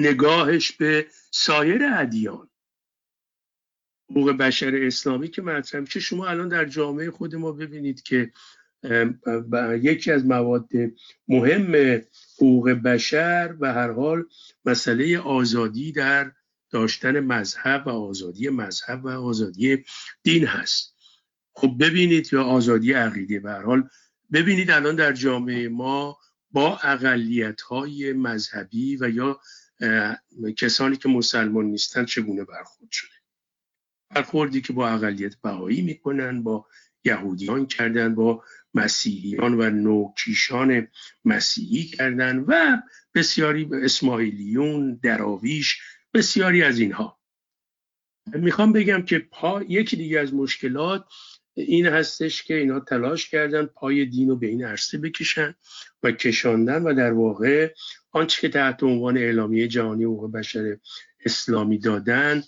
نگاهش 0.00 0.72
به 0.72 1.06
سایر 1.30 1.82
ادیان. 1.96 2.48
حقوق 4.10 4.30
بشر 4.30 4.74
اسلامی 4.74 5.28
که 5.28 5.42
مطرح 5.42 5.80
میشه. 5.80 6.00
شما 6.00 6.26
الان 6.26 6.48
در 6.48 6.64
جامعه 6.64 7.10
خود 7.10 7.34
ما 7.34 7.52
ببینید 7.52 8.02
که 8.02 8.32
یکی 9.82 10.12
از 10.12 10.26
مواد 10.26 10.68
مهم 11.28 12.00
حقوق 12.36 12.70
بشر 12.70 13.56
و 13.60 13.72
هر 13.72 13.92
حال 13.92 14.24
مسئله 14.64 15.18
آزادی 15.18 15.92
در 15.92 16.32
داشتن 16.70 17.20
مذهب 17.20 17.86
و 17.86 17.90
آزادی 17.90 18.48
مذهب 18.48 19.04
و 19.04 19.08
آزادی 19.08 19.84
دین 20.22 20.46
هست. 20.46 20.94
خب 21.52 21.76
ببینید 21.80 22.32
یا 22.32 22.44
آزادی 22.44 22.92
عقیده 22.92 23.40
به 23.40 23.50
هر 23.50 23.62
حال. 23.62 23.88
ببینید 24.32 24.70
الان 24.70 24.96
در 24.96 25.12
جامعه 25.12 25.68
ما 25.68 26.18
با 26.50 26.78
اقلیت 26.78 27.60
های 27.60 28.12
مذهبی 28.12 28.96
و 28.96 29.10
یا 29.10 29.40
کسانی 30.56 30.96
که 30.96 31.08
مسلمان 31.08 31.64
نیستن 31.64 32.04
چگونه 32.04 32.44
برخورد 32.44 32.90
شده؟ 32.90 33.10
برخوردی 34.10 34.60
که 34.60 34.72
با 34.72 34.88
اقلیت 34.88 35.36
بهایی 35.36 35.82
می‌کنن 35.82 36.42
با 36.42 36.66
یهودیان 37.04 37.66
کردن 37.66 38.14
با 38.14 38.44
مسیحیان 38.74 39.60
و 39.60 39.70
نوکیشان 39.70 40.88
مسیحی 41.24 41.84
کردن 41.84 42.38
و 42.38 42.76
بسیاری 43.14 43.64
به 43.64 43.84
اسماعیلیون 43.84 45.00
دراویش 45.02 45.80
بسیاری 46.14 46.62
از 46.62 46.78
اینها. 46.78 47.20
می‌خوام 48.26 48.72
بگم 48.72 49.02
که 49.02 49.18
پا 49.18 49.62
یکی 49.62 49.96
دیگه 49.96 50.20
از 50.20 50.34
مشکلات 50.34 51.04
این 51.54 51.86
هستش 51.86 52.42
که 52.42 52.54
اینا 52.54 52.80
تلاش 52.80 53.28
کردن 53.28 53.66
پای 53.66 54.04
دین 54.04 54.28
رو 54.28 54.36
به 54.36 54.46
این 54.46 54.64
عرصه 54.64 54.98
بکشن 54.98 55.54
و 56.02 56.12
کشاندن 56.12 56.82
و 56.82 56.94
در 56.94 57.12
واقع 57.12 57.74
آنچه 58.12 58.40
که 58.40 58.48
تحت 58.48 58.82
عنوان 58.82 59.16
اعلامیه 59.16 59.68
جهانی 59.68 60.04
حقوق 60.04 60.32
بشر 60.32 60.76
اسلامی 61.24 61.78
دادن 61.78 62.42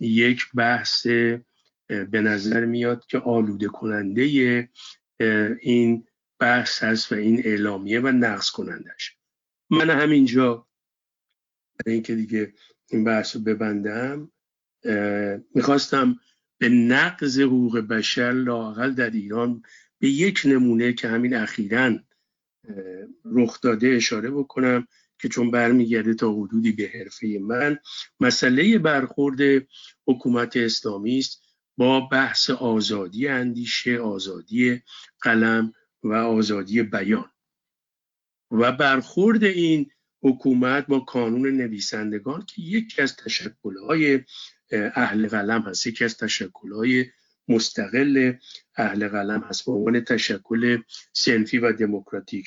یک 0.00 0.42
بحث 0.54 1.06
به 1.86 2.20
نظر 2.20 2.64
میاد 2.64 3.06
که 3.06 3.18
آلوده 3.18 3.66
کننده 3.68 4.22
این 5.60 6.06
بحث 6.38 6.82
هست 6.82 7.12
و 7.12 7.14
این 7.14 7.42
اعلامیه 7.44 8.00
و 8.00 8.08
نقص 8.08 8.50
کنندش. 8.50 9.16
من 9.70 9.90
همینجا 9.90 10.66
برای 11.78 11.94
اینکه 11.94 12.14
دیگه 12.14 12.52
این 12.90 13.04
بحث 13.04 13.36
رو 13.36 13.42
ببندم 13.42 14.32
می‌خواستم 15.54 16.20
به 16.58 16.68
نقض 16.68 17.40
حقوق 17.40 17.78
بشر 17.78 18.32
لاقل 18.32 18.92
در 18.92 19.10
ایران 19.10 19.62
به 19.98 20.08
یک 20.08 20.42
نمونه 20.44 20.92
که 20.92 21.08
همین 21.08 21.34
اخیرا 21.34 21.98
رخ 23.24 23.60
داده 23.60 23.88
اشاره 23.88 24.30
بکنم. 24.30 24.86
که 25.20 25.28
چون 25.28 25.50
برمیگرده 25.50 26.14
تا 26.14 26.32
حدودی 26.32 26.72
به 26.72 26.90
حرفه 26.94 27.38
من 27.42 27.78
مسئله 28.20 28.78
برخورد 28.78 29.66
حکومت 30.06 30.56
اسلامی 30.56 31.18
است 31.18 31.42
با 31.76 32.00
بحث 32.00 32.50
آزادی 32.50 33.28
اندیشه 33.28 33.98
آزادی 33.98 34.82
قلم 35.20 35.72
و 36.02 36.12
آزادی 36.12 36.82
بیان. 36.82 37.30
و 38.50 38.72
برخورد 38.72 39.44
این 39.44 39.90
حکومت 40.22 40.86
با 40.86 41.00
کانون 41.00 41.48
نویسندگان 41.48 42.46
که 42.46 42.62
یکی 42.62 43.02
از 43.02 43.16
تشکلهای 43.16 44.20
اهل 44.72 45.28
قلم 45.28 45.62
هست 45.62 45.86
یکی 45.86 46.04
از 46.04 46.16
تشکلهای 46.16 47.04
مستقل 47.48 48.32
اهل 48.76 49.08
قلم 49.08 49.40
هست 49.40 49.64
به 49.64 49.72
عنوان 49.72 50.00
تشکل 50.00 50.82
سنفی 51.12 51.58
و 51.58 51.72
دموکراتیک. 51.72 52.46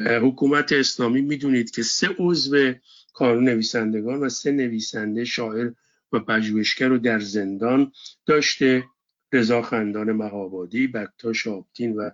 حکومت 0.00 0.72
اسلامی 0.72 1.20
می‌دونید 1.20 1.70
که 1.70 1.82
سه 1.82 2.08
عضو 2.18 2.72
کانون 3.12 3.44
نویسندگان 3.44 4.20
و 4.20 4.28
سه 4.28 4.52
نویسنده 4.52 5.24
شاعر 5.24 5.72
و 6.12 6.20
پژوهشگر 6.20 6.88
رو 6.88 6.98
در 6.98 7.20
زندان 7.20 7.92
داشته. 8.26 8.84
رضا 9.32 9.62
خندان 9.62 10.12
مهابادی 10.12 10.86
بکتا 10.86 11.32
آبتین 11.50 11.96
و 11.96 12.10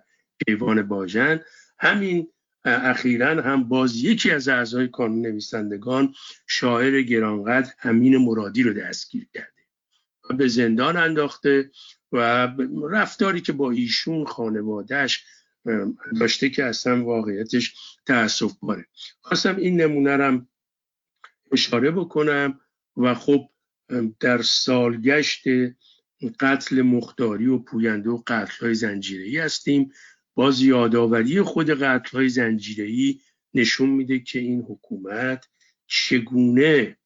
ایوان 0.47 0.87
باجن 0.87 1.41
همین 1.79 2.27
اخیرا 2.65 3.41
هم 3.41 3.63
باز 3.63 4.03
یکی 4.03 4.31
از 4.31 4.47
اعضای 4.47 4.87
کانون 4.87 5.21
نویسندگان 5.21 6.13
شاعر 6.47 7.01
گرانقدر 7.01 7.71
امین 7.83 8.17
مرادی 8.17 8.63
رو 8.63 8.73
دستگیر 8.73 9.27
کرده. 9.33 9.47
و 10.29 10.33
به 10.33 10.47
زندان 10.47 10.97
انداخته 10.97 11.71
و 12.11 12.17
رفتاری 12.91 13.41
که 13.41 13.53
با 13.53 13.71
ایشون 13.71 14.25
خانوادهش 14.25 15.23
داشته 16.19 16.49
که 16.49 16.63
اصلا 16.63 17.03
واقعیتش 17.03 17.75
تأصف 18.05 18.53
باره. 18.61 18.85
خواستم 19.21 19.55
این 19.55 19.81
نمونه 19.81 20.11
رم 20.11 20.47
اشاره 21.51 21.91
بکنم 21.91 22.59
و 22.97 23.13
خب 23.13 23.49
در 24.19 24.41
سالگشت 24.41 25.43
قتل 26.39 26.81
مختاری 26.81 27.47
و 27.47 27.57
پوینده 27.57 28.09
و 28.09 28.23
قتل 28.27 28.65
های 28.65 28.73
زنجیری 28.73 29.37
هستیم. 29.37 29.91
باز 30.35 30.61
یادآوری 30.61 31.41
خود 31.41 31.69
قتل 31.69 32.17
های 32.17 32.29
زنجیری 32.29 33.21
نشون 33.53 33.89
میده 33.89 34.19
که 34.19 34.39
این 34.39 34.61
حکومت 34.61 35.47
چگونه 35.87 36.97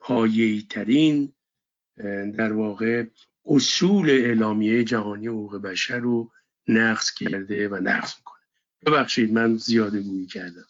پایهی 0.00 0.66
ترین 0.70 1.32
در 2.36 2.52
واقع 2.52 3.04
اصول 3.44 4.10
اعلامیه 4.10 4.84
جهانی 4.84 5.26
حقوق 5.26 5.56
بشر 5.56 5.98
رو 5.98 6.32
نقض 6.68 7.10
کرده 7.10 7.68
و 7.68 7.76
نقض 7.76 8.12
می‌کنه. 8.18 8.40
ببخشید 8.86 9.32
من 9.32 9.56
زیاده 9.56 10.00
گویی 10.00 10.26
کردم. 10.26 10.66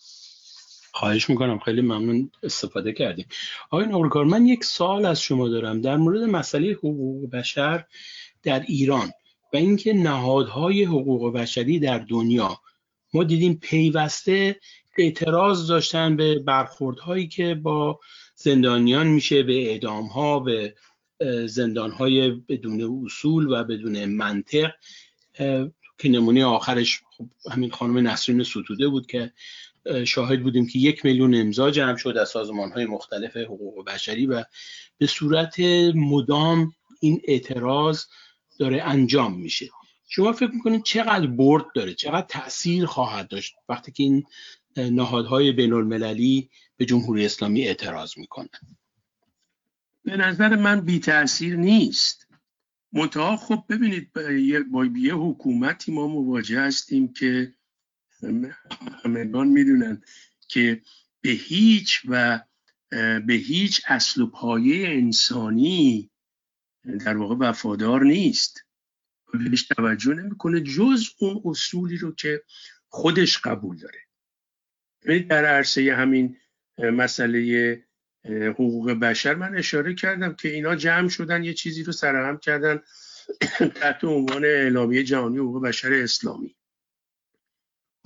خواهش 0.93 1.31
می‌کنم. 1.31 1.59
خیلی 1.59 1.81
ممنون 1.81 2.31
استفاده 2.43 2.93
کردیم. 2.93 3.27
آقای 3.71 3.87
نقرکار 3.87 4.25
من 4.25 4.47
یک 4.47 4.65
سال 4.65 5.07
از 5.07 5.21
شما 5.21 5.49
دارم. 5.49 5.81
در 5.81 5.97
مورد 5.97 6.23
مسئله 6.23 6.73
حقوق 6.73 7.31
بشر 7.31 7.85
در 8.43 8.61
ایران 8.61 9.11
و 9.53 9.57
اینکه 9.57 9.93
نهادهای 9.93 10.85
حقوق 10.85 11.33
بشری 11.33 11.79
در 11.79 11.99
دنیا 11.99 12.61
ما 13.15 13.25
دیدیم 13.25 13.59
پیوسته 13.63 14.61
اعتراض 14.99 15.69
داشتن 15.69 16.17
به 16.17 16.39
برخوردهایی 16.39 17.29
که 17.29 17.55
با 17.55 18.01
زندانیان 18.35 19.07
میشه 19.07 19.43
به 19.43 19.71
اعدام 19.71 20.07
ها 20.07 20.41
به 20.41 20.75
زندان 21.47 21.91
های 21.91 22.31
بدون 22.31 23.05
اصول 23.05 23.53
و 23.53 23.65
بدون 23.65 24.05
منطق. 24.05 24.71
که 25.99 26.09
نمونه 26.09 26.45
آخرش 26.45 27.03
خب 27.11 27.27
همین 27.53 27.71
خانم 27.71 28.09
نسرین 28.09 28.43
ستوده 28.43 28.89
بود 28.89 29.07
که 29.07 29.33
شاهد 30.07 30.43
بودیم 30.43 30.67
که 30.67 30.79
یک 30.79 31.05
میلیون 31.05 31.35
امضا 31.35 31.71
جمع 31.71 31.97
شد 31.97 32.17
از 32.17 32.29
سازمان 32.29 32.73
های 32.73 32.87
مختلف 32.87 33.37
حقوق 33.37 33.85
بشری 33.85 34.27
و 34.27 34.45
به 34.99 35.07
صورت 35.07 35.61
مدام 35.95 36.73
این 37.01 37.21
اعتراض 37.25 38.05
داره 38.59 38.83
انجام 38.83 39.41
میشه. 39.41 39.69
شما 40.09 40.33
فکر 40.33 40.51
می‌کنید 40.51 40.83
چقدر 40.83 41.27
برد 41.27 41.65
داره؟ 41.75 41.95
چقدر 41.95 42.27
تاثیر 42.27 42.87
خواهد 42.87 43.29
داشت 43.29 43.55
وقتی 43.69 43.93
که 43.93 44.03
این 44.03 44.25
نهادهای 44.77 45.53
بین 45.53 45.73
المللی 45.73 46.51
به 46.77 46.85
جمهوری 46.85 47.27
اسلامی 47.27 47.63
اعتراض 47.63 48.19
می‌کنن 48.19 48.49
به 50.05 50.17
نظر 50.17 50.57
من 50.57 50.81
بی 50.81 50.99
تاثیر 50.99 51.57
نیست. 51.57 52.26
منتها 52.97 53.37
خب 53.37 53.65
ببینید 53.69 54.13
با 54.71 54.85
یه 54.85 55.15
حکومتی 55.15 55.93
ما 55.93 56.09
مواجه 56.09 56.61
هستیم 56.61 57.13
که 57.13 57.55
همگان 59.05 59.49
می‌دونن 59.49 60.03
که 60.49 60.83
به 61.21 61.31
هیچ 61.31 62.03
و 62.09 62.41
به 63.27 63.35
هیچ 63.35 63.83
اصل 63.87 64.23
و 64.23 64.27
پایه 64.27 64.89
انسانی 64.89 66.11
در 67.05 67.17
واقع 67.17 67.35
وفادار 67.35 68.05
نیست. 68.05 68.63
بهش 69.33 69.63
توجه 69.63 70.15
نمی‌کنه 70.15 70.61
جز 70.61 71.09
اون 71.19 71.43
اصولی 71.45 71.97
رو 71.97 72.15
که 72.15 72.43
خودش 72.89 73.39
قبول 73.39 73.77
داره. 73.77 73.99
در 75.23 75.45
عرصه 75.45 75.95
همین 75.95 76.37
مسئله 76.79 77.86
حقوق 78.31 78.91
بشر 78.91 79.35
من 79.35 79.59
اشاره 79.59 79.95
کردم 79.95 80.35
که 80.35 80.49
اینا 80.49 80.77
جمع 80.77 81.09
شدن 81.09 81.45
یه 81.45 81.55
چیزی 81.55 81.83
رو 81.83 81.93
سرهم 81.93 82.39
کردن 82.39 82.83
تحت 83.81 84.05
عنوان 84.05 84.45
اعلامیه 84.45 85.03
جهانی 85.03 85.39
حقوق 85.39 85.63
بشر 85.63 85.93
اسلامی. 85.93 86.57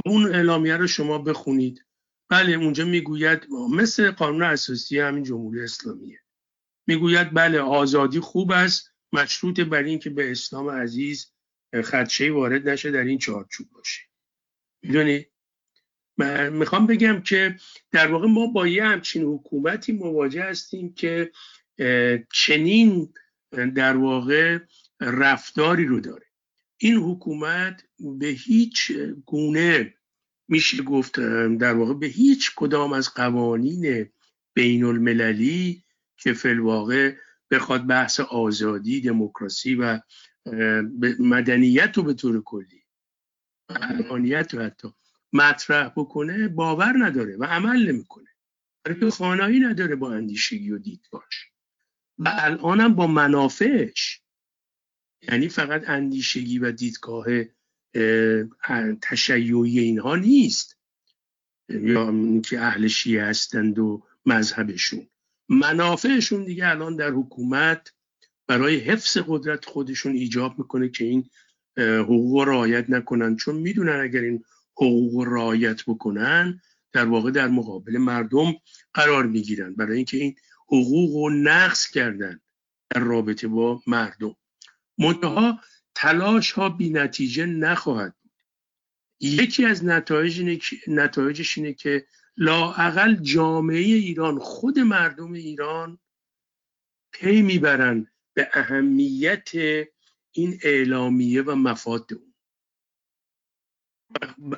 اون 0.07 0.35
اعلامیه 0.35 0.77
رو 0.77 0.87
شما 0.87 1.19
بخونید. 1.19 1.85
بله 2.29 2.53
اونجا 2.53 2.85
می‌گوید 2.85 3.47
مثل 3.71 4.11
قانون 4.11 4.43
اساسی 4.43 5.01
همین 5.01 5.25
جمهوری 5.25 5.63
اسلامیه. 5.63 6.21
می‌گوید 6.87 7.35
بله 7.35 7.61
آزادی 7.61 8.21
خوب 8.21 8.53
است 8.53 8.91
مشروط 9.13 9.61
بر 9.61 9.83
این 9.83 9.99
که 9.99 10.11
به 10.11 10.31
اسلام 10.31 10.71
عزیز 10.71 11.33
خدشه 11.85 12.31
وارد 12.31 12.69
نشه 12.69 12.91
در 12.91 13.05
این 13.05 13.19
چارچوب 13.19 13.71
باشه. 13.71 14.03
می‌دونی؟ 14.83 15.27
می‌خوام 16.53 16.87
بگم 16.87 17.21
که 17.21 17.57
در 17.91 18.07
واقع 18.07 18.27
ما 18.29 18.47
با 18.47 18.67
یه 18.67 18.85
همچین 18.85 19.23
حکومتی 19.23 19.93
مواجه 19.93 20.45
هستیم 20.45 20.93
که 20.93 21.33
چنین 22.33 23.13
در 23.75 23.97
واقع 23.97 24.59
رفتاری 25.01 25.87
رو 25.87 26.01
داره. 26.01 26.27
این 26.77 26.97
حکومت 26.97 27.85
به 28.19 28.27
هیچ 28.27 28.93
گونه 29.27 29.95
میشه 30.49 30.83
گفت 30.83 31.21
در 31.59 31.75
واقع 31.75 31.95
به 31.95 32.07
هیچ 32.07 32.53
کدام 32.57 32.93
از 32.93 33.15
قوانین 33.15 34.09
بین 34.55 34.85
المللی 34.85 35.85
که 36.17 36.33
فلواقع 36.33 37.15
بخواد 37.51 37.87
بحث 37.87 38.21
آزادی 38.21 39.01
دموکراسی 39.01 39.75
و 39.75 40.01
مدنیت 41.19 41.97
رو 41.97 42.03
به 42.03 42.15
طور 42.15 42.43
کلی 42.43 42.83
مدنیت 44.11 44.55
رو 44.55 44.63
حتی 44.63 44.89
مطرح 45.33 45.89
بکنه 45.97 46.49
باور 46.49 46.95
نداره 46.99 47.37
و 47.37 47.45
عمل 47.45 47.93
نمی‌کنه. 47.93 48.29
برای 48.85 49.11
خانایی 49.11 49.61
نداره 49.61 49.97
با 49.97 50.13
اندیشگی 50.13 50.71
و 50.71 50.79
دیدگاهش. 50.79 51.47
و 52.19 52.33
الانم 52.39 52.95
با 52.95 53.07
منافعش. 53.07 54.21
یعنی 55.23 55.49
فقط 55.49 55.89
اندیشگی 55.89 56.59
و 56.59 56.73
دیدگاه 56.73 57.27
تشیعی 59.03 59.79
اینها 59.79 60.17
نیست. 60.17 60.77
یا 61.69 62.41
که 62.41 62.61
اهل 62.61 62.87
شیعه 62.87 63.25
هستند 63.25 63.79
و 63.79 64.03
مذهبشون. 64.27 65.09
منافعشون 65.49 66.45
دیگه 66.45 66.69
الان 66.69 66.97
در 66.97 67.11
حکومت 67.11 67.93
برای 68.47 68.77
حفظ 68.77 69.19
قدرت 69.27 69.65
خودشون 69.65 70.13
ایجاب 70.13 70.59
می‌کنه 70.59 70.89
که 70.89 71.05
این 71.05 71.31
حقوق 71.77 72.41
رعایت 72.41 72.91
نکنن. 72.91 73.37
چون 73.37 73.57
می‌دونن 73.57 74.01
اگر 74.01 74.21
این 74.21 74.45
حقوق 74.77 75.25
رعایت 75.29 75.83
بکنن 75.87 76.61
در 76.93 77.05
واقع 77.05 77.31
در 77.31 77.49
مقابل 77.49 77.99
مردم 77.99 78.55
قرار 78.95 79.27
می‌گیرن. 79.27 79.75
برای 79.75 79.97
اینکه 79.97 80.17
این 80.17 80.37
حقوق 80.67 81.15
رو 81.15 81.31
نقص 81.31 81.91
کردن 81.91 82.41
در 82.91 83.01
رابطه 83.01 83.49
با 83.49 83.83
مردم. 83.87 84.37
منتها 84.99 85.61
تلاش 85.95 86.53
ها 86.53 86.69
بی 86.69 86.91
نتیجه 86.91 87.47
نخواهد 87.47 88.15
بود. 88.23 88.33
یکی 89.21 89.65
از 89.65 89.85
نتایج 89.85 90.61
نتایجش 90.89 91.59
اینه 91.59 91.73
که 91.73 92.07
لاعقل 92.37 93.15
جامعه 93.15 93.79
ایران 93.79 94.39
خود 94.39 94.79
مردم 94.79 95.33
ایران 95.33 95.99
پی 97.13 97.43
می‌برن 97.43 98.07
به 98.35 98.49
اهمیت 98.53 99.49
این 100.33 100.59
اعلامیه 100.63 101.43
و 101.43 101.55
مفاد 101.55 102.13
اون. 102.13 102.30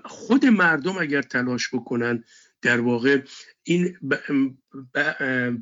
خود 0.04 0.46
مردم 0.46 0.98
اگر 0.98 1.22
تلاش 1.22 1.74
بکنن 1.74 2.24
در 2.62 2.80
واقع 2.80 3.22
این 3.62 3.98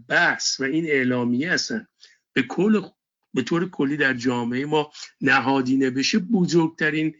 بحث 0.08 0.60
و 0.60 0.64
این 0.64 0.86
اعلامیه 0.86 1.52
هستن 1.52 1.86
به 2.32 2.42
کل 2.42 2.88
به 3.34 3.42
طور 3.42 3.70
کلی 3.70 3.96
در 3.96 4.14
جامعه 4.14 4.66
ما 4.66 4.92
نهادینه 5.20 5.90
بشه 5.90 6.18
بزرگترین 6.18 7.16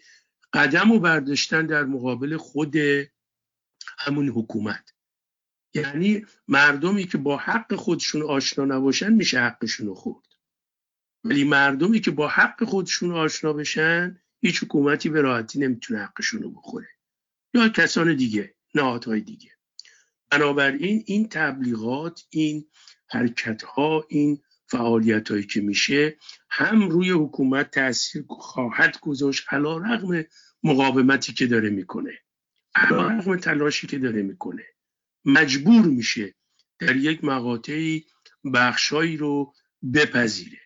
قدم 0.53 0.91
و 0.91 0.99
برداشتن 0.99 1.67
در 1.67 1.85
مقابل 1.85 2.37
خود 2.37 2.75
همون 3.99 4.29
حکومت. 4.29 4.95
یعنی 5.75 6.27
مردمی 6.49 7.05
که 7.05 7.19
با 7.19 7.37
حق 7.37 7.75
خودشون 7.75 8.23
آشنا 8.23 8.65
نباشن 8.65 9.13
میشه 9.13 9.41
حقشون 9.41 9.87
رو 9.87 9.95
خورد. 9.95 10.27
ولی 11.25 11.45
مردمی 11.45 12.01
که 12.01 12.11
با 12.11 12.29
حق 12.29 12.65
خودشون 12.65 13.13
آشنا 13.13 13.53
بشن 13.53 14.21
هیچ 14.41 14.63
حکومتی 14.63 15.09
به 15.09 15.21
راحتی 15.21 15.59
نمی‌تونه 15.59 16.01
حقشون 16.01 16.43
رو 16.43 16.51
بخوره. 16.51 16.89
یا 17.55 17.69
کسان 17.69 18.17
دیگه 18.17 18.55
نهادهای 18.75 19.21
دیگه. 19.21 19.51
بنابراین 20.31 21.03
این 21.07 21.29
تبلیغات 21.29 22.27
این 22.31 22.67
حرکت 23.09 23.63
ها 23.63 24.07
این 24.09 24.43
فعالیت 24.67 25.31
هایی 25.31 25.47
که 25.47 25.61
میشه 25.61 26.17
هم 26.51 26.89
روی 26.89 27.11
حکومت 27.11 27.71
تاثیر 27.71 28.25
خواهد 28.29 29.01
گذاشت 29.01 29.53
علا 29.53 29.77
رغم 29.77 30.25
مقاومتی 30.63 31.33
که 31.33 31.47
داره 31.47 31.71
می‌کنه 31.71 32.19
علا 32.75 33.09
رغم 33.09 33.37
تلاشی 33.37 33.87
که 33.87 33.99
داره 33.99 34.23
می‌کنه. 34.23 34.65
مجبور 35.25 35.87
میشه 35.87 36.35
در 36.79 36.97
یک 36.97 37.25
مقاطعی 37.25 38.07
بخشایی 38.55 39.17
رو 39.17 39.55
بپذیره. 39.95 40.59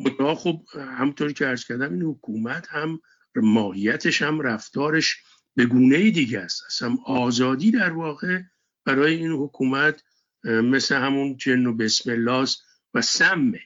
مطمئن 0.00 0.34
خب 0.34 0.62
همطور 0.74 1.32
که 1.32 1.46
ارز 1.46 1.64
کردم 1.64 1.92
این 1.92 2.02
حکومت 2.02 2.66
هم 2.68 3.00
ماهیتش 3.36 4.22
هم 4.22 4.40
رفتارش 4.40 5.22
به 5.54 5.66
گونه 5.66 6.10
دیگه 6.10 6.38
است. 6.38 6.62
اصلا 6.66 6.96
آزادی 7.06 7.70
در 7.70 7.92
واقع 7.92 8.40
برای 8.84 9.14
این 9.14 9.30
حکومت 9.30 10.02
مثل 10.44 10.94
همون 10.94 11.36
جن 11.36 11.66
و 11.66 11.76
بسم 11.76 12.10
الله 12.10 12.48
و 12.94 13.02
سمه. 13.02 13.60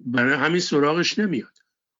برای 0.00 0.34
همین 0.34 0.60
سراغش 0.60 1.18
نمیاد. 1.18 1.58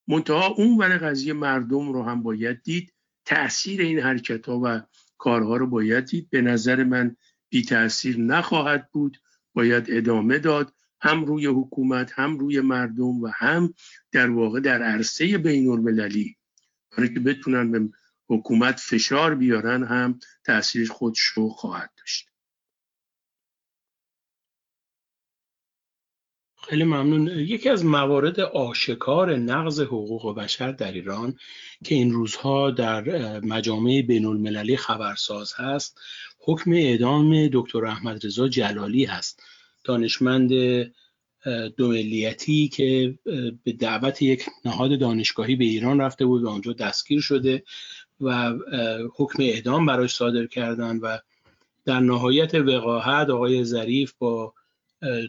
منتها 0.09 0.47
اون 0.47 0.79
ور 0.79 0.99
قضیه 0.99 1.33
مردم 1.33 1.93
رو 1.93 2.03
هم 2.03 2.23
باید 2.23 2.62
دید. 2.62 2.93
تاثیر 3.25 3.81
این 3.81 3.99
حرکت 3.99 4.47
ها 4.47 4.61
و 4.65 4.83
کارها 5.19 5.57
رو 5.57 5.67
باید 5.67 6.05
دید. 6.05 6.31
به 6.31 6.41
نظر 6.41 6.85
من 6.85 7.17
بی 7.49 7.62
تاثیر 7.62 8.19
نخواهد 8.19 8.91
بود. 8.93 9.19
باید 9.55 9.87
ادامه 9.89 10.39
داد. 10.39 10.76
هم 11.01 11.25
روی 11.25 11.47
حکومت 11.47 12.13
هم 12.15 12.39
روی 12.39 12.61
مردم 12.61 13.23
و 13.23 13.31
هم 13.35 13.75
در 14.13 14.31
واقع 14.31 14.61
در 14.61 14.83
عرصه 14.83 15.39
بین 15.39 15.71
المللی 15.71 16.37
برای 16.97 17.15
که 17.15 17.21
بتونن 17.21 17.73
به 17.73 17.89
حکومت 18.29 18.81
فشار 18.81 19.35
بیارن 19.35 19.85
هم 19.85 20.19
تاثیر 20.45 20.89
خودش 20.89 21.21
رو 21.21 21.49
خواهد 21.49 21.91
داشت. 21.99 22.29
خیلی 26.69 26.85
ممنون. 26.85 27.27
یکی 27.27 27.69
از 27.69 27.85
موارد 27.85 28.41
آشکار 28.41 29.37
نقض 29.37 29.81
حقوق 29.81 30.37
بشر 30.37 30.73
در 30.73 30.93
ایران 30.93 31.39
که 31.85 31.95
این 31.95 32.13
روزها 32.13 32.71
در 32.71 33.41
مجامع 33.41 34.03
بین 34.03 34.27
المللی 34.27 34.77
خبرساز 34.77 35.53
هست 35.57 36.01
حکم 36.39 36.73
اعدام 36.73 37.49
دکتر 37.53 37.87
احمد 37.87 38.27
رضا 38.27 38.49
جلالی 38.49 39.05
هست. 39.05 39.43
دانشمند 39.87 40.53
دوملیتی 41.77 42.68
که 42.68 43.18
به 43.64 43.72
دعوت 43.72 44.22
یک 44.22 44.46
نهاد 44.64 44.99
دانشگاهی 44.99 45.57
به 45.57 45.64
ایران 45.64 46.01
رفته 46.01 46.27
بود 46.27 46.42
و 46.42 46.49
آنجا 46.49 46.72
دستگیر 46.72 47.20
شده 47.20 47.62
و 48.20 48.55
حکم 49.16 49.42
اعدام 49.42 49.87
براش 49.87 50.14
صادر 50.14 50.46
کردن 50.46 50.96
و 50.96 51.18
در 51.85 52.01
نهایت 52.01 52.55
وقاحت 52.55 53.31
آقای 53.31 53.64
ظریف 53.64 54.12
با 54.18 54.55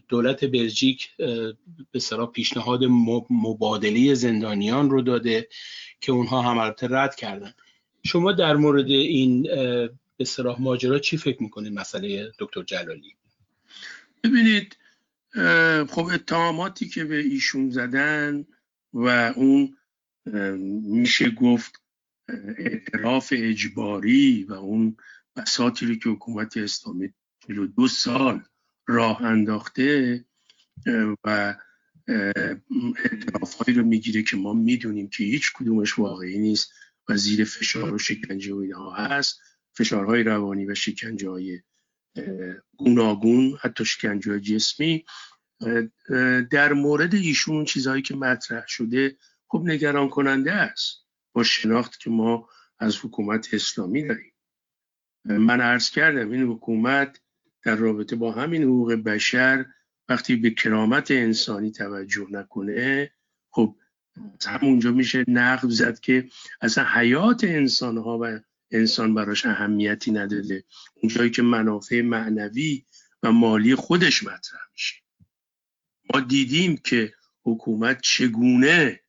دولت 0.08 0.46
بلژیک 0.46 1.10
به 1.92 2.00
سرا 2.00 2.26
پیشنهاد 2.26 2.84
مبادله 3.30 4.14
زندانیان 4.14 4.90
رو 4.90 5.02
داده 5.02 5.48
که 6.02 6.12
اونها 6.12 6.42
هم 6.42 6.58
البته 6.58 6.88
رد 6.90 7.16
کردن. 7.16 7.54
شما 8.06 8.32
در 8.32 8.56
مورد 8.56 8.90
این 8.90 9.44
به 10.18 10.26
سراح 10.26 10.62
ماجرا 10.62 11.00
چی 11.00 11.18
فکر 11.18 11.44
می‌کنید؟ 11.44 11.74
مسئله 11.74 12.32
دکتر 12.40 12.64
جلالی. 12.64 13.16
ببینید 14.28 14.78
خب 15.90 16.06
اتهاماتی 16.14 16.88
که 16.88 17.04
به 17.04 17.18
ایشون 17.18 17.70
زدن 17.70 18.46
و 18.94 19.08
اون 19.36 19.78
میشه 20.82 21.30
گفت 21.30 21.82
اعتراف 22.58 23.34
اجباری 23.38 24.44
و 24.44 24.54
اون 24.54 24.98
بساطی 25.36 25.86
رو 25.86 25.96
که 25.96 26.10
حکومت 26.10 26.58
اسلامی 26.58 27.14
دو 27.78 27.88
سال 27.88 28.44
راه 28.88 29.22
انداخته 29.22 30.26
و 31.24 31.56
اعترافهایی 33.04 33.78
رو 33.78 33.86
می‌گیره 33.86 34.24
که 34.24 34.38
ما 34.38 34.54
می‌دونیم 34.54 35.10
که 35.10 35.24
هیچ 35.24 35.52
کدومش 35.54 36.00
واقعی 36.00 36.40
نیست 36.40 36.72
و 37.10 37.18
زیر 37.18 37.44
فشار 37.44 37.94
و 37.94 37.98
شکنجه 37.98 38.54
و 38.54 38.58
اینها 38.58 38.96
هست. 38.96 39.42
فشارهای 39.74 40.24
روانی 40.24 40.66
و 40.66 40.76
شکنجه 40.76 41.30
های 41.30 41.62
گوناگون 42.78 43.58
حتی 43.62 43.86
شکنجه 43.86 44.40
جسمی. 44.40 45.06
در 46.52 46.74
مورد 46.74 47.16
ایشون 47.16 47.66
چیزهایی 47.66 48.02
که 48.02 48.16
مطرح 48.16 48.64
شده 48.68 49.18
خب 49.48 49.62
نگران 49.66 50.10
کننده 50.10 50.52
است. 50.52 51.06
با 51.34 51.44
شناخت 51.44 52.00
که 52.00 52.10
ما 52.10 52.50
از 52.80 52.98
حکومت 52.98 53.54
اسلامی 53.54 54.08
داریم. 54.08 54.34
من 55.26 55.62
عرض 55.62 55.90
کردم 55.90 56.32
این 56.32 56.44
حکومت 56.44 57.20
در 57.64 57.76
رابطه 57.76 58.16
با 58.16 58.32
همین 58.32 58.64
حقوق 58.64 58.94
بشر 58.94 59.66
وقتی 60.10 60.36
به 60.36 60.50
کرامت 60.50 61.12
انسانی 61.12 61.72
توجه 61.72 62.28
نکنه 62.32 63.12
خب 63.50 63.76
همونجا 64.48 64.92
میشه 64.92 65.26
نقد 65.28 65.70
زد 65.70 66.00
که 66.00 66.30
اصلا 66.62 66.86
حیات 66.94 67.44
انسان 67.44 67.98
ها 67.98 68.20
و 68.22 68.40
انسان 68.72 69.14
براش 69.14 69.46
اهمیتی 69.46 70.12
نداده. 70.12 70.64
اونجایی 70.96 71.30
که 71.30 71.42
منافع 71.42 72.02
معنوی 72.02 72.86
و 73.24 73.32
مالی 73.32 73.76
خودش 73.76 74.24
مطرح 74.24 74.62
میشه. 74.72 74.96
ما 76.14 76.20
دیدیم 76.20 76.78
که 76.78 77.14
حکومت 77.44 78.02
چگونه 78.02 79.00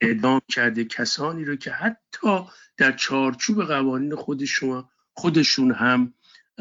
اعدام 0.00 0.40
کرده 0.48 0.84
کسانی 0.84 1.44
رو 1.44 1.56
که 1.56 1.70
حتی 1.70 2.46
در 2.76 2.92
چارچوب 2.92 3.64
قوانین 3.64 4.14
خودشون 4.14 4.88
خودشون 5.12 5.72
هم 5.72 6.14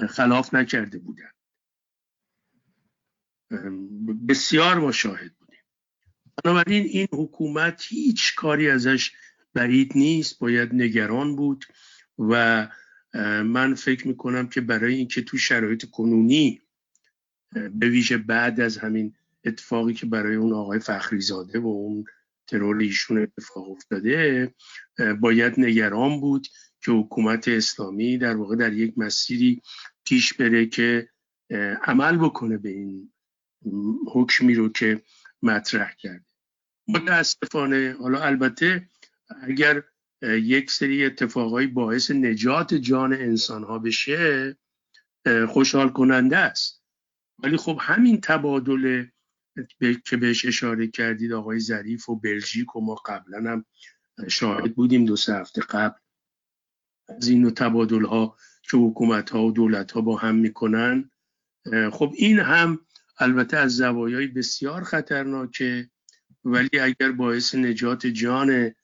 خلاف 0.10 0.54
نکرده 0.54 1.00
بودن. 1.00 1.32
بسیار 4.28 4.80
ما 4.80 4.92
شاهد 4.92 5.36
بودیم. 5.36 5.60
بنابراین 6.44 6.84
این 6.84 7.08
حکومت 7.12 7.86
هیچ 7.88 8.36
کاری 8.36 8.70
ازش 8.70 9.12
برید 9.56 9.92
نیست 9.96 10.40
باید 10.40 10.74
نگران 10.74 11.36
بود 11.36 11.66
و 12.20 12.68
من 13.44 13.76
فکر 13.76 14.08
می‌کنم 14.08 14.48
که 14.48 14.62
برای 14.62 14.96
اینکه 14.96 15.22
تو 15.22 15.38
شرایط 15.38 15.86
کنونی 15.86 16.62
به 17.52 17.90
ویژه 17.90 18.18
بعد 18.18 18.60
از 18.60 18.78
همین 18.78 19.14
اتفاقی 19.46 19.94
که 19.94 20.06
برای 20.06 20.36
اون 20.36 20.54
آقای 20.54 20.80
فخری 20.80 21.22
زاده 21.22 21.60
و 21.60 21.68
اون 21.68 22.06
ترور 22.48 22.78
ایشون 22.78 23.22
اتفاق 23.22 23.70
افتاده 23.72 24.54
باید 25.20 25.60
نگران 25.60 26.20
بود 26.20 26.48
که 26.82 26.92
حکومت 26.92 27.48
اسلامی 27.48 28.18
در 28.18 28.36
واقع 28.36 28.56
در 28.56 28.74
یک 28.74 28.98
مسیری 28.98 29.62
پیش 30.04 30.34
بره 30.34 30.66
که 30.66 31.10
عمل 31.84 32.18
بکنه 32.18 32.58
به 32.58 32.70
این 32.70 33.12
حکمی 34.14 34.56
رو 34.56 34.70
که 34.70 35.02
مطرح 35.42 35.94
کرده. 35.98 36.26
متاسفانه 36.88 37.96
حالا 38.00 38.20
البته 38.20 38.90
اگر 39.42 39.84
یک 40.22 40.72
سری 40.72 41.06
اتفاقای 41.06 41.68
باعث 41.68 42.12
نجات 42.12 42.74
جان 42.74 43.14
انسان 43.14 43.64
ها 43.64 43.80
بشه 43.80 44.58
خوشحال 45.48 45.90
کننده 45.90 46.38
است. 46.38 46.84
ولی 47.40 47.58
خب 47.58 47.78
همین 47.82 48.22
تبادل 48.22 49.06
که 50.06 50.18
بهش 50.18 50.46
اشاره 50.46 50.88
کردید 50.88 51.34
آقای 51.34 51.60
ظریف 51.60 52.10
و 52.10 52.16
بلژیک 52.16 52.76
و 52.76 52.82
ما 52.82 52.96
قبلا 52.96 53.52
هم 53.52 53.66
شاهد 54.28 54.76
بودیم 54.76 55.06
دو 55.06 55.16
سه 55.16 55.34
هفته 55.34 55.62
قبل. 55.62 56.00
از 57.08 57.28
این 57.28 57.50
تبادل 57.50 58.06
ها 58.06 58.38
که 58.72 58.78
حکومت 58.78 59.30
ها 59.30 59.44
و 59.44 59.52
دولت 59.52 59.92
ها 59.92 60.02
با 60.02 60.18
هم 60.18 60.36
می‌کنن. 60.36 61.12
خب 61.92 62.14
این 62.18 62.40
هم 62.40 62.86
البته 63.18 63.58
از 63.58 63.76
زوایای 63.76 64.28
بسیار 64.28 64.84
خطرناکه 64.84 65.90
ولی 66.44 66.80
اگر 66.80 67.12
باعث 67.12 67.56
نجات 67.56 68.08
جان 68.08 68.76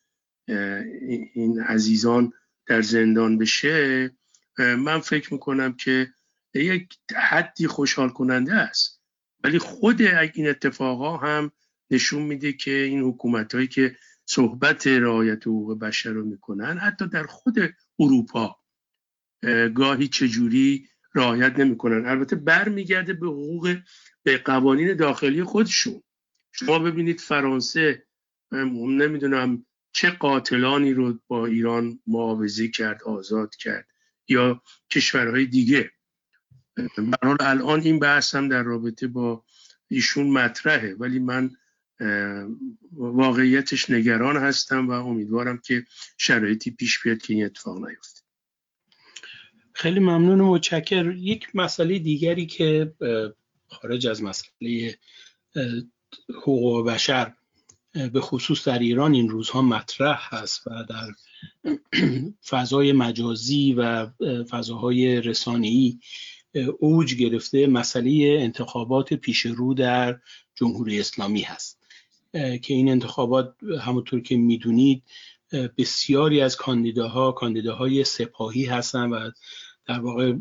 این 0.48 1.60
عزیزان 1.60 2.34
در 2.66 2.82
زندان 2.82 3.38
بشه 3.38 4.12
من 4.58 5.00
فکر 5.00 5.34
می‌کنم 5.34 5.74
که 5.74 6.14
یک 6.54 6.98
حدی 7.16 7.68
خوشحال 7.68 8.10
کننده 8.10 8.54
است. 8.54 9.02
ولی 9.44 9.60
خود 9.60 10.02
این 10.02 10.50
اتفاقا 10.50 11.18
هم 11.18 11.52
نشون 11.92 12.22
میده 12.22 12.54
که 12.54 12.72
این 12.72 13.02
حکومت 13.02 13.56
هایی 13.56 13.68
که 13.68 13.96
صحبت 14.26 14.88
رعایت 14.88 15.48
حقوق 15.48 15.80
بشر 15.80 16.10
رو 16.10 16.26
می‌کنن 16.26 16.78
حتی 16.78 17.08
در 17.08 17.24
خود 17.24 17.56
اروپا 18.00 18.60
گاهی 19.76 20.08
چجوری 20.08 20.88
رعایت 21.16 21.60
نمی‌کنن. 21.60 22.06
البته 22.06 22.36
برمیگرده 22.36 23.14
به 23.14 23.28
حقوق 23.28 23.78
به 24.24 24.38
قوانین 24.38 24.96
داخلی 24.96 25.44
خودشون. 25.44 26.04
شما 26.52 26.80
ببینید 26.80 27.20
فرانسه 27.20 28.06
نمی‌دونم 28.52 29.66
چه 29.92 30.10
قاتلانی 30.10 30.94
رو 30.94 31.20
با 31.28 31.46
ایران 31.46 32.00
معاوضه 32.08 32.68
کرد 32.68 33.04
آزاد 33.04 33.56
کرد 33.56 33.88
یا 34.28 34.62
کشورهای 34.90 35.46
دیگه. 35.46 35.92
حال 37.24 37.38
الان 37.40 37.82
این 37.82 38.00
بحث 38.00 38.36
هم 38.36 38.50
در 38.50 38.64
رابطه 38.64 39.08
با 39.08 39.44
ایشون 39.88 40.30
مطرحه 40.30 40.96
ولی 40.96 41.20
من 41.20 41.52
واقعیتش 42.94 43.90
نگران 43.90 44.38
هستم 44.38 44.88
و 44.88 44.92
امیدوارم 44.92 45.58
که 45.58 45.86
شرایطی 46.18 46.72
پیش 46.72 47.04
بیاد 47.04 47.18
که 47.18 47.34
این 47.34 47.46
اتفاق 47.46 47.86
نیفته. 47.88 48.22
خیلی 49.74 50.00
ممنون 50.00 50.42
و 50.42 50.52
متشکر 50.52 51.16
یک 51.18 51.56
مسئله 51.56 52.00
دیگری 52.00 52.46
که 52.46 52.94
خارج 53.68 54.08
از 54.08 54.24
مسئله 54.24 54.98
حقوق 56.30 56.88
بشر 56.88 57.34
به 57.94 58.22
خصوص 58.22 58.68
در 58.68 58.80
ایران 58.80 59.14
این 59.14 59.30
روزها 59.30 59.62
مطرح 59.62 60.36
هست 60.36 60.68
و 60.68 60.84
در 60.90 61.12
فضای 62.50 62.92
مجازی 62.92 63.74
و 63.74 64.08
فضاهای 64.50 65.22
رسانه‌ای 65.22 66.00
اوج 66.80 67.16
گرفته 67.16 67.68
مسئله 67.68 68.38
انتخابات 68.40 69.14
پیش 69.14 69.40
رو 69.40 69.74
در 69.74 70.20
جمهوری 70.56 71.00
اسلامی 71.00 71.42
هست. 71.42 71.82
که 72.34 72.74
این 72.74 72.90
انتخابات 72.90 73.56
همونطور 73.82 74.22
که 74.22 74.38
می‌دونید 74.38 75.04
بسیاری 75.78 76.42
از 76.42 76.56
کاندیداها 76.56 77.32
کاندیداهای 77.32 78.04
سپاهی 78.04 78.66
هستن 78.66 79.10
و 79.10 79.32
در 79.86 80.00
واقع 80.00 80.34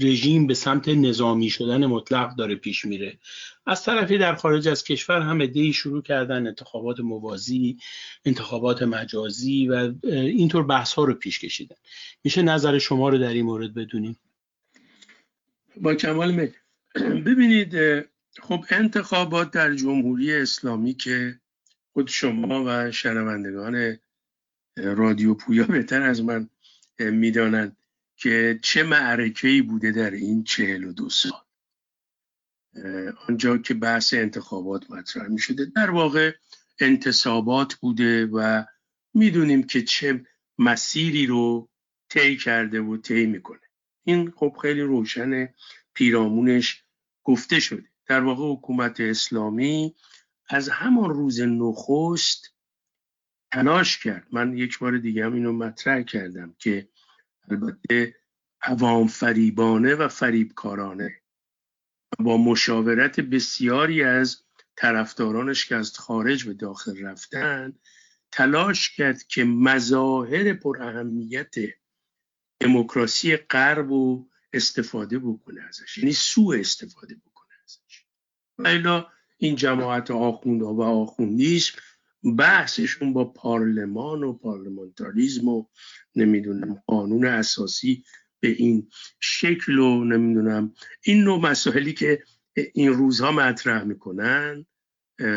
رژیم 0.00 0.46
به 0.46 0.54
سمت 0.54 0.88
نظامی 0.88 1.50
شدن 1.50 1.86
مطلق 1.86 2.36
داره 2.36 2.54
پیش 2.54 2.84
میره. 2.84 3.18
از 3.66 3.84
طرفی 3.84 4.18
در 4.18 4.34
خارج 4.34 4.68
از 4.68 4.84
کشور 4.84 5.20
هم 5.20 5.40
ادهی 5.40 5.72
شروع 5.72 6.02
کردن 6.02 6.46
انتخابات 6.46 7.00
موازی 7.00 7.78
انتخابات 8.24 8.82
مجازی 8.82 9.68
و 9.68 9.92
اینطور 10.04 10.62
بحث 10.62 10.92
ها 10.92 11.04
رو 11.04 11.14
پیش 11.14 11.38
کشیدن. 11.38 11.76
میشه 12.24 12.42
نظر 12.42 12.78
شما 12.78 13.08
رو 13.08 13.18
در 13.18 13.28
این 13.28 13.44
مورد 13.44 13.74
بدونیم 13.74 14.16
با 15.76 15.94
کمال 15.94 16.32
می 16.32 16.48
ببینید 17.26 17.74
خب 18.42 18.64
انتخابات 18.70 19.50
در 19.50 19.74
جمهوری 19.74 20.34
اسلامی 20.34 20.94
که 20.94 21.40
خود 21.92 22.08
شما 22.08 22.64
و 22.66 22.90
شنوندگان 22.90 23.98
رادیو 24.76 25.34
پویا 25.34 25.64
بهتر 25.64 26.02
از 26.02 26.22
من 26.22 26.48
می‌دانند. 26.98 27.76
که 28.20 28.58
چه 28.62 28.82
معرکه 28.82 29.62
بوده 29.68 29.92
در 29.92 30.10
این 30.10 30.44
چهل 30.44 30.84
و 30.84 30.92
دو 30.92 31.08
سال. 31.10 31.40
آنجا 33.28 33.58
که 33.58 33.74
بحث 33.74 34.14
انتخابات 34.14 34.90
مطرح 34.90 35.28
می 35.28 35.38
شده 35.38 35.64
در 35.64 35.90
واقع 35.90 36.32
انتصابات 36.80 37.74
بوده 37.74 38.26
و 38.26 38.64
می‌دونیم 39.14 39.62
که 39.62 39.82
چه 39.82 40.24
مسیری 40.58 41.26
رو 41.26 41.68
طی 42.08 42.36
کرده 42.36 42.80
و 42.80 42.96
طی 42.96 43.26
می‌کنه. 43.26 43.60
این 44.04 44.30
خب 44.30 44.56
خیلی 44.62 44.80
روشن 44.80 45.54
پیرامونش 45.94 46.84
گفته 47.24 47.60
شده. 47.60 47.88
در 48.06 48.20
واقع 48.20 48.52
حکومت 48.52 49.00
اسلامی 49.00 49.94
از 50.48 50.68
همان 50.68 51.10
روز 51.10 51.40
نخست 51.40 52.54
تلاش 53.52 53.98
کرد. 53.98 54.26
من 54.32 54.56
یک 54.56 54.78
بار 54.78 54.98
دیگه 54.98 55.24
هم 55.24 55.34
اینو 55.34 55.52
مطرح 55.52 56.02
کردم 56.02 56.54
که 56.58 56.88
البته 57.50 58.14
عوام 58.62 59.06
فریبانه 59.06 59.94
و 59.94 60.08
فریبکارانه 60.08 61.22
با 62.18 62.36
مشاورت 62.36 63.20
بسیاری 63.20 64.02
از 64.02 64.44
طرفدارانش 64.76 65.66
که 65.66 65.76
از 65.76 65.98
خارج 65.98 66.46
به 66.46 66.54
داخل 66.54 67.06
رفتن 67.06 67.72
تلاش 68.32 68.90
کرد 68.90 69.22
که 69.22 69.44
مظاهر 69.44 70.52
پر 70.52 70.82
اهمیت 70.82 71.54
دموکراسی 72.60 73.36
غرب 73.36 73.90
و 73.90 74.30
استفاده 74.52 75.18
بکنه 75.18 75.62
ازش. 75.68 75.98
یعنی 75.98 76.12
سوء 76.12 76.58
استفاده 76.58 77.14
بکنه 77.14 77.54
ازش. 77.64 78.04
و 78.58 79.04
این 79.38 79.56
جماعت 79.56 80.10
آخوندها 80.10 80.74
و 80.74 80.82
آخوندیسم 80.82 81.78
بحثشون 82.38 83.12
با 83.12 83.24
پارلمان 83.24 84.22
و 84.22 84.32
پارلمانتاریزم 84.32 85.48
و 85.48 85.66
نمی‌دونم 86.16 86.82
قانون 86.86 87.26
اساسی 87.26 88.04
به 88.40 88.48
این 88.48 88.88
شکل 89.20 89.78
و 89.78 90.04
نمی‌دونم 90.04 90.74
این 91.04 91.24
نوع 91.24 91.40
مسائلی 91.40 91.92
که 91.92 92.22
این 92.74 92.92
روزها 92.92 93.32
مطرح 93.32 93.84
می‌کنن 93.84 94.66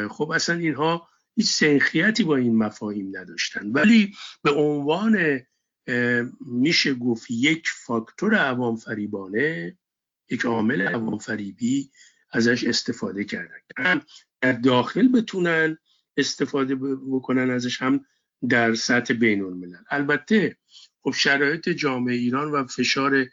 خب 0.10 0.32
اصلا 0.32 0.56
اینها 0.56 1.08
هیچ 1.36 1.48
سنخیتی 1.48 2.24
با 2.24 2.36
این 2.36 2.58
مفاهیم 2.58 3.18
نداشتن. 3.18 3.72
ولی 3.72 4.14
به 4.42 4.52
عنوان 4.52 5.42
میشه 6.46 6.94
گفت 6.94 7.32
یک 7.32 7.68
فاکتور 7.68 8.36
عوام 8.36 8.76
فریبانه 8.76 9.78
یک 10.30 10.46
عامل 10.46 10.82
عوام 10.82 11.18
فریبی 11.18 11.92
ازش 12.32 12.64
استفاده 12.64 13.24
کردن. 13.24 14.02
در 14.42 14.52
داخل 14.52 15.08
بتونن 15.08 15.78
استفاده 16.18 16.76
بکنن 17.12 17.50
ازش 17.50 17.82
هم 17.82 18.06
در 18.50 18.74
سطح 18.74 19.14
بین 19.14 19.42
الملل. 19.42 19.84
البته 19.90 20.58
خب 21.02 21.12
شرایط 21.12 21.70
جامعه 21.70 22.16
ایران 22.16 22.52
و 22.52 22.68
فشار 22.68 23.26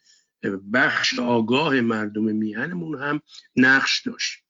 بخش 0.72 1.18
آگاه 1.18 1.80
مردم 1.80 2.24
میهنمون 2.24 2.98
هم 2.98 3.20
نقش 3.56 4.06
داشت 4.06 4.44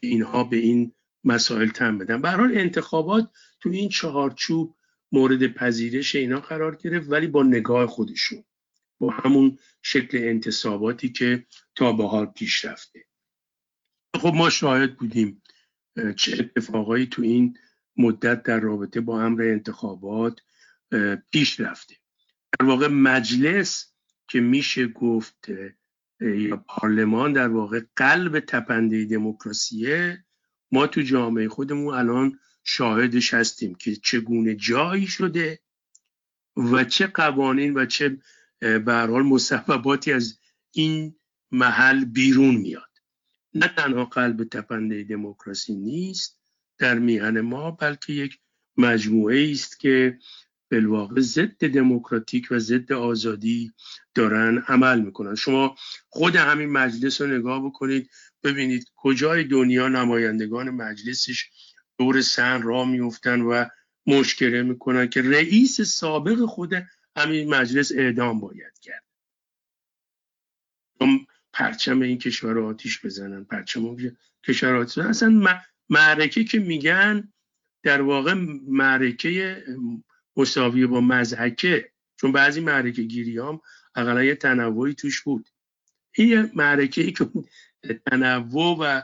که 0.00 0.06
اینها 0.06 0.44
به 0.44 0.56
این 0.56 0.92
مسائل 1.24 1.68
تن 1.68 1.98
بدن. 1.98 2.22
به 2.22 2.28
انتخابات 2.28 3.30
تو 3.60 3.68
این 3.68 3.88
چهارچوب 3.88 4.76
مورد 5.12 5.46
پذیرش 5.46 6.14
اینا 6.14 6.40
قرار 6.40 6.76
گرفت 6.76 7.10
ولی 7.10 7.26
با 7.26 7.42
نگاه 7.42 7.86
خودشون 7.86 8.44
با 9.00 9.10
همون 9.10 9.58
شکل 9.82 10.18
انتصاباتی 10.18 11.08
که 11.08 11.46
تا 11.74 11.92
به 11.92 12.08
حال 12.08 12.26
پیش 12.26 12.64
رفته. 12.64 13.04
خب 14.16 14.32
ما 14.34 14.50
شاهد 14.50 14.96
بودیم 14.96 15.42
چه 16.16 16.32
اتفاقایی 16.38 17.06
تو 17.06 17.22
این 17.22 17.58
مدت 17.98 18.42
در 18.42 18.60
رابطه 18.60 19.00
با 19.00 19.22
امر 19.22 19.42
انتخابات 19.42 20.40
پیش 21.30 21.60
رفته. 21.60 21.94
در 22.60 22.66
واقع 22.66 22.88
مجلس 22.88 23.92
که 24.28 24.40
میشه 24.40 24.86
گفت 24.86 25.48
یا 26.20 26.56
پارلمان 26.56 27.32
در 27.32 27.48
واقع 27.48 27.80
قلب 27.96 28.40
تپنده 28.40 29.04
دموکراسیه 29.04 30.24
ما 30.72 30.86
تو 30.86 31.02
جامعه 31.02 31.48
خودمون 31.48 31.94
الان 31.94 32.38
شاهدش 32.64 33.34
هستیم 33.34 33.74
که 33.74 33.96
چگونه 33.96 34.54
جایی 34.54 35.06
شده 35.06 35.60
و 36.56 36.84
چه 36.84 37.06
قوانین 37.06 37.74
و 37.74 37.86
چه 37.86 38.18
به 38.60 39.06
حال 39.10 39.22
مصوباتی 39.22 40.12
از 40.12 40.38
این 40.70 41.16
محل 41.50 42.04
بیرون 42.04 42.54
میاد. 42.56 42.88
نه 43.54 43.68
تنها 43.68 44.04
قلب 44.04 44.44
تپنده 44.44 45.04
دموکراسی 45.04 45.74
نیست 45.74 46.37
در 46.78 46.98
میهن 46.98 47.40
ما 47.40 47.70
بلکه 47.70 48.12
یک 48.12 48.38
مجموعه 48.76 49.50
است 49.50 49.80
که 49.80 50.18
بالواقع 50.70 51.20
ضد 51.20 51.66
دموکراتیک 51.66 52.48
و 52.50 52.58
ضد 52.58 52.92
آزادی 52.92 53.72
دارن 54.14 54.58
عمل 54.58 55.00
می‌کنن. 55.00 55.34
شما 55.34 55.76
خود 56.08 56.36
همین 56.36 56.68
مجلس 56.68 57.20
رو 57.20 57.26
نگاه 57.26 57.66
بکنید 57.66 58.10
ببینید 58.42 58.86
کجای 58.96 59.44
دنیا 59.44 59.88
نمایندگان 59.88 60.70
مجلسش 60.70 61.50
دور 61.98 62.20
سن 62.20 62.62
را 62.62 62.84
میفتن 62.84 63.40
و 63.40 63.64
مشکره 64.06 64.62
می‌کنن 64.62 65.08
که 65.08 65.22
رئیس 65.22 65.80
سابق 65.80 66.44
خود 66.44 66.72
همین 67.16 67.54
مجلس 67.54 67.92
اعدام 67.92 68.40
باید 68.40 68.78
کرد. 68.82 69.04
پرچم 71.52 72.00
این 72.00 72.18
کشور 72.18 72.58
آتیش 72.58 73.06
بزنن 73.06 73.44
پرچم 73.44 73.96
کشور 74.44 74.74
آتیش 74.74 74.98
بزنن. 74.98 75.10
اصلا 75.10 75.60
معرکه 75.90 76.44
که 76.44 76.58
میگن 76.58 77.32
در 77.82 78.02
واقع 78.02 78.34
معرکه 78.68 79.64
مساوی 80.36 80.86
با 80.86 81.00
مزحکه 81.00 81.90
چون 82.16 82.32
بعضی 82.32 82.60
معرکه 82.60 83.02
گیری 83.02 83.38
هم 83.38 83.60
اقلا 83.94 84.34
تنوعی 84.34 84.94
توش 84.94 85.22
بود. 85.22 85.48
این 86.14 86.50
معرکه 86.54 87.02
ای 87.02 87.12
که 87.12 87.28
تنوع 88.06 88.78
و 88.80 89.02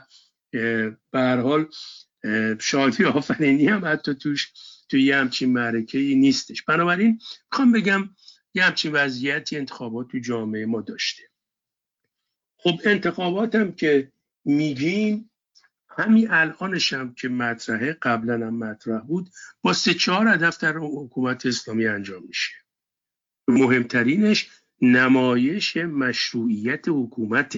به 1.11 1.41
حال 1.43 1.67
شادی 2.59 3.05
آفرینی 3.05 3.67
هم 3.67 3.85
حتی 3.85 4.13
توش 4.13 4.51
توی 4.89 5.03
یه 5.03 5.17
همچین 5.17 5.53
معرکه 5.53 5.97
ای 5.97 6.15
نیستش. 6.15 6.63
بنابراین 6.63 7.19
می‌خوام 7.51 7.71
بگم 7.71 8.09
یه 8.53 8.63
همچین 8.63 8.91
وضعیتی 8.91 9.57
انتخابات 9.57 10.07
تو 10.07 10.19
جامعه 10.19 10.65
ما 10.65 10.81
داشته. 10.81 11.23
خب 12.57 12.79
انتخابات 12.83 13.55
هم 13.55 13.71
که 13.71 14.11
میگیم 14.45 15.31
همین 15.97 16.31
الانش 16.31 16.93
هم 16.93 17.13
که 17.13 17.29
مطرحه 17.29 17.93
قبلا 17.93 18.47
هم 18.47 18.57
مطرح 18.57 18.99
بود 18.99 19.29
با 19.61 19.73
سه 19.73 19.93
چهار 19.93 20.27
هدف 20.27 20.57
در 20.57 20.73
حکومت 20.77 21.45
اسلامی 21.45 21.87
انجام 21.87 22.23
میشه. 22.27 22.53
مهمترینش 23.47 24.49
نمایش 24.81 25.77
مشروعیت 25.77 26.85
حکومت 26.87 27.57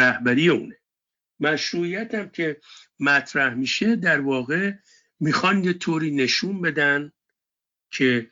رهبری 0.00 0.48
اونه. 0.48 0.76
مشروعیت 1.40 2.14
هم 2.14 2.28
که 2.28 2.60
مطرح 3.00 3.54
میشه 3.54 3.96
در 3.96 4.20
واقع 4.20 4.72
می‌خوان 5.20 5.64
یه 5.64 5.72
طوری 5.72 6.10
نشون 6.10 6.60
بدن 6.62 7.12
که 7.90 8.30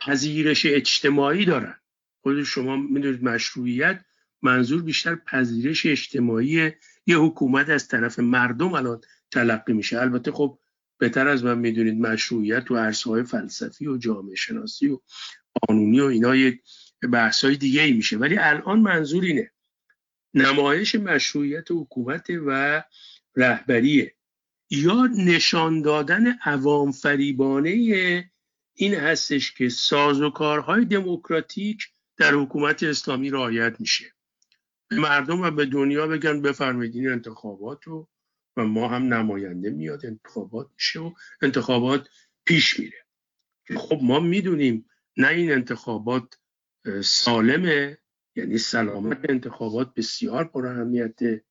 پذیرش 0.00 0.66
اجتماعی 0.66 1.44
دارن. 1.44 1.80
خود 2.22 2.42
شما 2.42 2.76
می‌دونید 2.76 3.24
مشروعیت 3.24 4.04
منظور 4.42 4.82
بیشتر 4.82 5.14
پذیرش 5.14 5.86
اجتماعی 5.86 6.72
یه 7.06 7.16
حکومت 7.16 7.68
از 7.68 7.88
طرف 7.88 8.18
مردم 8.18 8.74
الان 8.74 9.00
تلقی 9.30 9.72
میشه. 9.72 10.00
البته 10.00 10.32
خب 10.32 10.58
بهتر 10.98 11.28
از 11.28 11.44
من 11.44 11.58
می‌دونید 11.58 12.00
مشروعیت 12.00 12.70
و 12.70 12.76
عرصه 12.76 13.22
فلسفی 13.22 13.86
و 13.86 13.96
جامعه 13.96 14.34
شناسی 14.34 14.88
و 14.88 15.00
قانونی 15.60 16.00
و 16.00 16.04
اینا 16.04 16.36
یک 16.36 16.60
بحث 17.12 17.44
های 17.44 17.56
دیگه 17.56 17.82
ای 17.82 17.92
میشه. 17.92 18.16
ولی 18.16 18.38
الان 18.38 18.80
منظور 18.80 19.24
اینه 19.24 19.50
نمایش 20.34 20.94
مشروعیت 20.94 21.70
حکومت 21.70 22.26
و 22.46 22.82
رهبریه. 23.36 24.14
یا 24.70 25.06
نشان 25.06 25.82
دادن 25.82 26.38
عوام 26.38 26.92
فریبانه 26.92 27.70
این 28.74 28.94
هستش 28.94 29.52
که 29.52 29.68
سازوکارهای 29.68 30.84
دموکراتیک 30.84 31.88
در 32.16 32.34
حکومت 32.34 32.82
اسلامی 32.82 33.30
رعایت 33.30 33.80
میشه. 33.80 34.13
مردم 34.94 35.40
و 35.40 35.50
به 35.50 35.66
دنیا 35.66 36.06
بگن 36.06 36.42
بفرمایید 36.42 36.94
این 36.94 37.08
انتخابات 37.08 37.84
رو 37.84 38.08
و 38.56 38.64
ما 38.64 38.88
هم 38.88 39.14
نماینده 39.14 39.70
میاد 39.70 40.06
انتخابات 40.06 40.68
میشه 40.74 41.00
و 41.00 41.12
انتخابات 41.42 42.08
پیش 42.44 42.80
میره. 42.80 42.98
خب 43.76 43.98
ما 44.02 44.20
می‌دونیم 44.20 44.86
نه 45.16 45.28
این 45.28 45.52
انتخابات 45.52 46.38
سالمه 47.04 47.98
یعنی 48.36 48.58
سلامت 48.58 49.18
انتخابات 49.28 49.94
بسیار 49.94 50.44
پر 50.44 50.66
اهمیته 50.66 51.44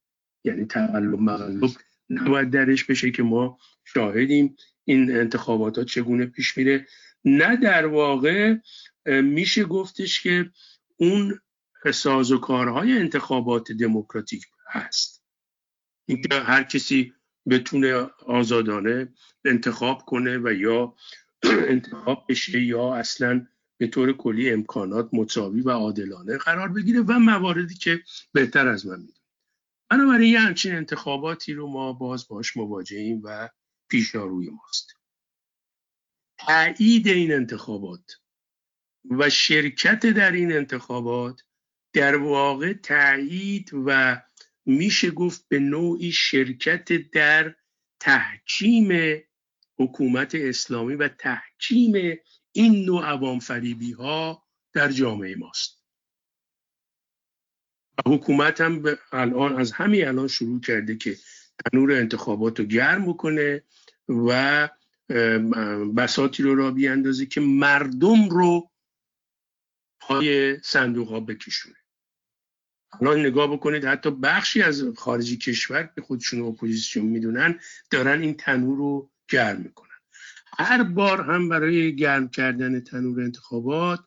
یعنی 0.44 0.66
تقلب 0.66 1.20
مغلوب 1.20 1.72
نباید 2.10 2.50
درش 2.50 2.84
بشه 2.84 3.12
که 3.12 3.24
ما 3.24 3.58
شاهدیم 3.84 4.56
این 4.86 5.18
انتخابات 5.18 5.78
ها 5.78 5.84
چگونه 5.84 6.26
پیش 6.26 6.58
میره. 6.58 6.88
نه 7.26 7.56
در 7.56 7.86
واقع 7.86 8.56
میشه 9.06 9.64
گفتش 9.64 10.24
که 10.24 10.52
اون 10.98 11.40
کارهای 12.42 12.98
انتخابات 12.98 13.72
دموکراتیک 13.72 14.46
هست. 14.68 15.24
اینکه 16.06 16.36
هر 16.36 16.64
کسی 16.64 17.14
بتونه 17.50 17.94
آزادانه 18.26 19.14
انتخاب 19.46 20.06
کنه 20.06 20.38
و 20.38 20.54
یا 20.54 20.96
انتخاب 21.44 22.26
بشه 22.30 22.62
یا 22.62 22.96
اصلا 22.96 23.48
به 23.78 23.88
طور 23.88 24.14
کلی 24.14 24.52
امکانات 24.52 25.10
مساوی 25.14 25.62
و 25.62 25.70
عادلانه 25.70 26.38
قرار 26.38 26.68
بگیره 26.68 27.02
و 27.02 27.20
مواردی 27.20 27.76
که 27.76 28.04
بهتر 28.32 28.68
از 28.68 28.86
من 28.86 29.00
می‌دونید 29.00 29.24
بنابراین 29.90 30.34
یه 30.34 30.40
همچین 30.40 30.76
انتخاباتی 30.76 31.54
رو 31.54 31.68
ما 31.68 31.94
باز 31.94 32.28
باش 32.28 32.58
مواجهیم 32.58 33.22
و 33.24 33.50
پیشاروی 33.90 34.50
ماست. 34.50 34.88
تایید 36.38 37.08
این 37.08 37.34
انتخابات 37.34 38.22
و 39.10 39.30
شرکت 39.30 40.06
در 40.06 40.32
این 40.32 40.52
انتخابات 40.52 41.42
در 41.94 42.16
واقع 42.16 42.74
تایید 42.74 43.72
و 43.86 44.22
میشه 44.66 45.12
گفت 45.12 45.46
به 45.48 45.60
نوعی 45.60 46.12
شرکت 46.12 47.12
در 47.12 47.56
تحکیم 48.00 49.22
حکومت 49.78 50.36
اسلامی 50.36 50.96
و 50.96 51.08
تحکیم 51.08 52.18
این 52.52 52.86
نوع 52.86 53.06
عوام 53.06 53.40
فریبی 53.40 53.92
ها 53.92 54.44
در 54.74 54.92
جامعه 54.92 55.36
ماست. 55.36 55.84
حکومت 58.06 58.62
هم 58.62 58.84
الان 59.12 59.60
از 59.60 59.72
همین 59.72 60.08
الان 60.08 60.28
شروع 60.28 60.62
کرده 60.62 60.96
که 60.96 61.18
تنور 61.66 61.92
انتخابات 61.92 62.60
رو 62.60 62.66
گرم 62.66 63.06
بکنه 63.06 63.64
و 64.10 64.70
بساتی 65.98 66.44
رو 66.44 66.56
را 66.56 66.72
بیاندازه 66.72 67.26
که 67.26 67.42
مردم 67.42 68.30
رو 68.30 68.72
پای 70.00 70.58
صندوق 70.60 71.10
ها 71.10 71.20
بکشونه. 71.20 71.83
الان 73.02 73.20
نگاه 73.20 73.54
بکنید 73.54 73.86
حتی 73.86 74.12
بخشی 74.12 74.62
از 74.62 74.84
خارجی 74.98 75.38
کشور 75.38 75.90
که 75.96 76.02
خودشون 76.02 76.42
اپوزیسیون 76.42 77.06
می‌دونن 77.06 77.60
دارن 77.90 78.22
این 78.22 78.34
تنور 78.34 78.78
رو 78.78 79.12
گرم 79.30 79.62
می‌کنن. 79.62 79.90
هر 80.58 80.84
بار 80.84 81.22
هم 81.22 81.50
برای 81.50 81.96
گرم 81.96 82.30
کردن 82.30 82.80
تنور 82.80 83.22
انتخابات 83.22 84.00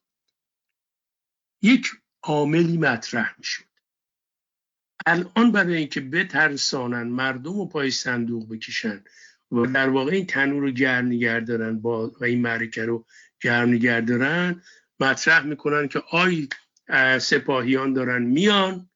یک 1.62 1.90
عاملی 2.22 2.76
مطرح 2.78 3.34
می‌شد. 3.38 3.64
الان 5.06 5.52
برای 5.52 5.76
اینکه 5.76 6.00
بترسانن 6.00 7.02
مردم 7.02 7.58
و 7.58 7.68
پای 7.68 7.90
صندوق 7.90 8.48
بکشن 8.48 9.04
و 9.52 9.66
در 9.66 9.88
واقع 9.88 10.12
این 10.12 10.26
تنور 10.26 10.62
رو 10.62 10.70
گرم 10.70 11.06
نگه 11.06 11.40
دارن 11.40 11.78
با 11.78 12.08
و 12.20 12.24
این 12.24 12.40
معرکه 12.40 12.84
رو 12.84 13.06
گرم 13.40 13.68
نگه 13.68 14.00
دارن 14.00 14.62
مطرح 15.00 15.44
می‌کنن 15.44 15.88
که 15.88 16.02
آی 16.10 16.48
سپاهیان 17.20 17.92
دارن 17.92 18.22
میان 18.22 18.90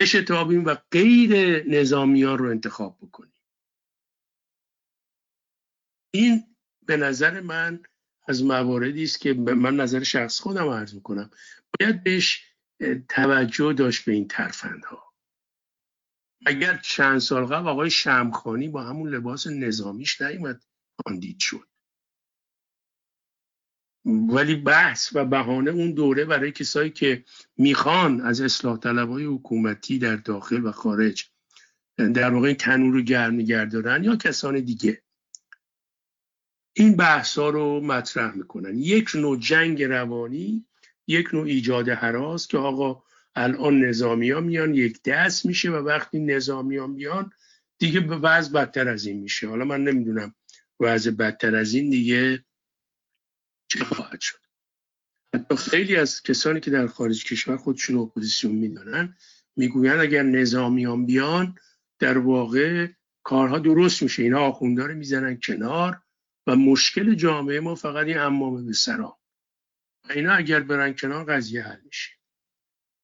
بشتابیم 0.00 0.64
و 0.64 0.76
غیر 0.90 1.64
نظامیان 1.68 2.38
رو 2.38 2.50
انتخاب 2.50 2.98
بکنیم. 3.00 3.34
این 6.14 6.56
به 6.86 6.96
نظر 6.96 7.40
من 7.40 7.82
از 8.28 8.44
مواردی 8.44 9.04
است 9.04 9.20
که 9.20 9.34
من 9.34 9.76
نظر 9.76 10.02
شخص 10.02 10.40
خودم 10.40 10.68
عرض 10.68 10.94
می‌کنم. 10.94 11.30
باید 11.80 12.04
بهش 12.04 12.46
توجه 13.08 13.72
داشت 13.72 14.04
به 14.04 14.12
این 14.12 14.28
ترفندها. 14.28 15.14
اگر 16.46 16.76
چند 16.76 17.18
سال 17.18 17.44
قبل 17.44 17.68
آقای 17.68 17.90
شمخانی 17.90 18.68
با 18.68 18.82
همون 18.82 19.08
لباس 19.08 19.46
نظامیش 19.46 20.20
نیومد 20.20 20.64
کاندید 21.04 21.38
شد. 21.40 21.69
ولی 24.04 24.54
بحث 24.54 25.10
و 25.14 25.24
بهانه 25.24 25.70
اون 25.70 25.92
دوره 25.92 26.24
برای 26.24 26.52
کسایی 26.52 26.90
که 26.90 27.24
می‌خوان 27.56 28.20
از 28.20 28.40
اصلاح 28.40 28.78
طلبای 28.78 29.24
حکومتی 29.24 29.98
در 29.98 30.16
داخل 30.16 30.64
و 30.64 30.72
خارج 30.72 31.24
در 31.98 32.34
واقع 32.34 32.52
تنور 32.52 32.92
رو 32.92 33.02
گرم 33.02 33.34
نگردارن 33.34 34.04
یا 34.04 34.16
کسان 34.16 34.60
دیگه. 34.60 35.02
این 36.72 36.96
بحث 36.96 37.38
ها 37.38 37.50
رو 37.50 37.80
مطرح 37.80 38.34
می‌کنن. 38.34 38.78
یک 38.78 39.10
نوع 39.14 39.38
جنگ 39.38 39.82
روانی 39.82 40.66
یک 41.06 41.34
نوع 41.34 41.46
ایجاد 41.46 41.88
حراس 41.88 42.46
که 42.46 42.58
آقا 42.58 43.02
الان 43.34 43.84
نظامی 43.84 44.30
ها 44.30 44.40
میان 44.40 44.74
یک 44.74 45.02
دست 45.02 45.46
میشه 45.46 45.70
و 45.70 45.74
وقتی 45.74 46.18
نظامی 46.18 46.76
ها 46.76 46.86
میان 46.86 47.32
دیگه 47.78 48.00
به 48.00 48.16
وضع 48.16 48.52
بدتر 48.52 48.88
از 48.88 49.06
این 49.06 49.20
میشه. 49.20 49.48
حالا 49.48 49.64
من 49.64 49.84
نمی‌دونم 49.84 50.34
وضع 50.80 51.10
بدتر 51.10 51.56
از 51.56 51.74
این 51.74 51.90
دیگه 51.90 52.44
چه 53.70 53.84
خواهد 53.84 54.20
شد؟ 54.20 54.38
حتی 55.34 55.56
خیلی 55.56 55.96
از 55.96 56.22
کسانی 56.22 56.60
که 56.60 56.70
در 56.70 56.86
خارج 56.86 57.24
کشور 57.24 57.56
خودشون 57.56 57.96
اپوزیسیون 57.96 58.54
می‌دانن 58.54 59.16
می‌گویند 59.56 60.00
اگر 60.00 60.22
نظامیان 60.22 61.06
بیان 61.06 61.54
در 61.98 62.18
واقع 62.18 62.88
کارها 63.22 63.58
درست 63.58 64.02
میشه. 64.02 64.22
اینا 64.22 64.40
آخونده 64.40 64.94
می‌زنن 64.94 65.40
کنار 65.42 66.02
و 66.46 66.56
مشکل 66.56 67.14
جامعه 67.14 67.60
ما 67.60 67.74
فقط 67.74 68.06
این 68.06 68.18
امامه 68.18 68.62
به 68.62 68.72
و 70.08 70.12
اینا 70.12 70.32
اگر 70.32 70.60
برن 70.60 70.94
کنار 70.94 71.24
قضیه 71.24 71.62
حل 71.62 71.80
میشه. 71.84 72.10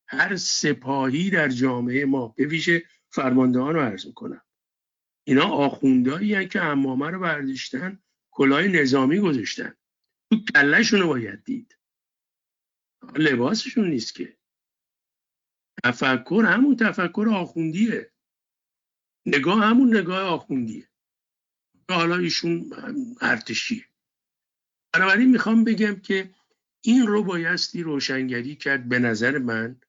هر 0.09 0.37
سپاهی 0.37 1.31
در 1.31 1.49
جامعه 1.49 2.05
ما 2.05 2.29
به 2.29 2.47
ویژه 2.47 2.85
فرماندهان 3.09 3.75
رو 3.75 3.81
عرض 3.81 4.07
می‌کنم. 4.07 4.43
اینا 5.25 5.45
آخوندهایی 5.45 6.49
که 6.49 6.63
امامه 6.63 7.11
رو 7.11 7.21
برداشتن 7.21 8.03
کلاه 8.31 8.63
نظامی 8.63 9.19
گذاشتن. 9.19 9.75
تو 10.31 10.37
کلشون 10.55 11.01
رو 11.01 11.09
باید 11.09 11.45
دید. 11.45 11.79
لباسشون 13.17 13.91
نیست 13.91 14.15
که. 14.15 14.37
تفکر 15.85 16.45
همون 16.49 16.77
تفکر 16.77 17.29
آخوندیه. 17.35 18.13
نگاه 19.27 19.65
همون 19.65 19.97
نگاه 19.97 20.21
آخوندیه. 20.21 20.89
حالا 21.91 22.17
ایشون 22.17 22.71
ارتشیه. 23.21 23.85
بنابراین 24.93 25.31
می‌خوام 25.31 25.65
بگم 25.65 26.01
که 26.01 26.35
این 26.81 27.07
رو 27.07 27.25
بایستی 27.25 27.83
روشنگری 27.83 28.57
کرد 28.57 28.89
به 28.89 28.99
نظر 28.99 29.39
من 29.39 29.81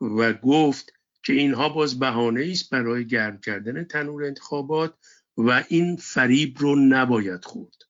و 0.00 0.32
گفت 0.32 0.92
که 1.22 1.32
اینها 1.32 1.68
باز 1.68 1.98
بهانه 1.98 2.48
است 2.50 2.70
برای 2.70 3.06
گرم 3.06 3.40
کردن 3.40 3.84
تنور 3.84 4.24
انتخابات 4.24 4.98
و 5.36 5.64
این 5.68 5.96
فریب 5.96 6.58
رو 6.58 6.76
نباید 6.76 7.44
خورد. 7.44 7.85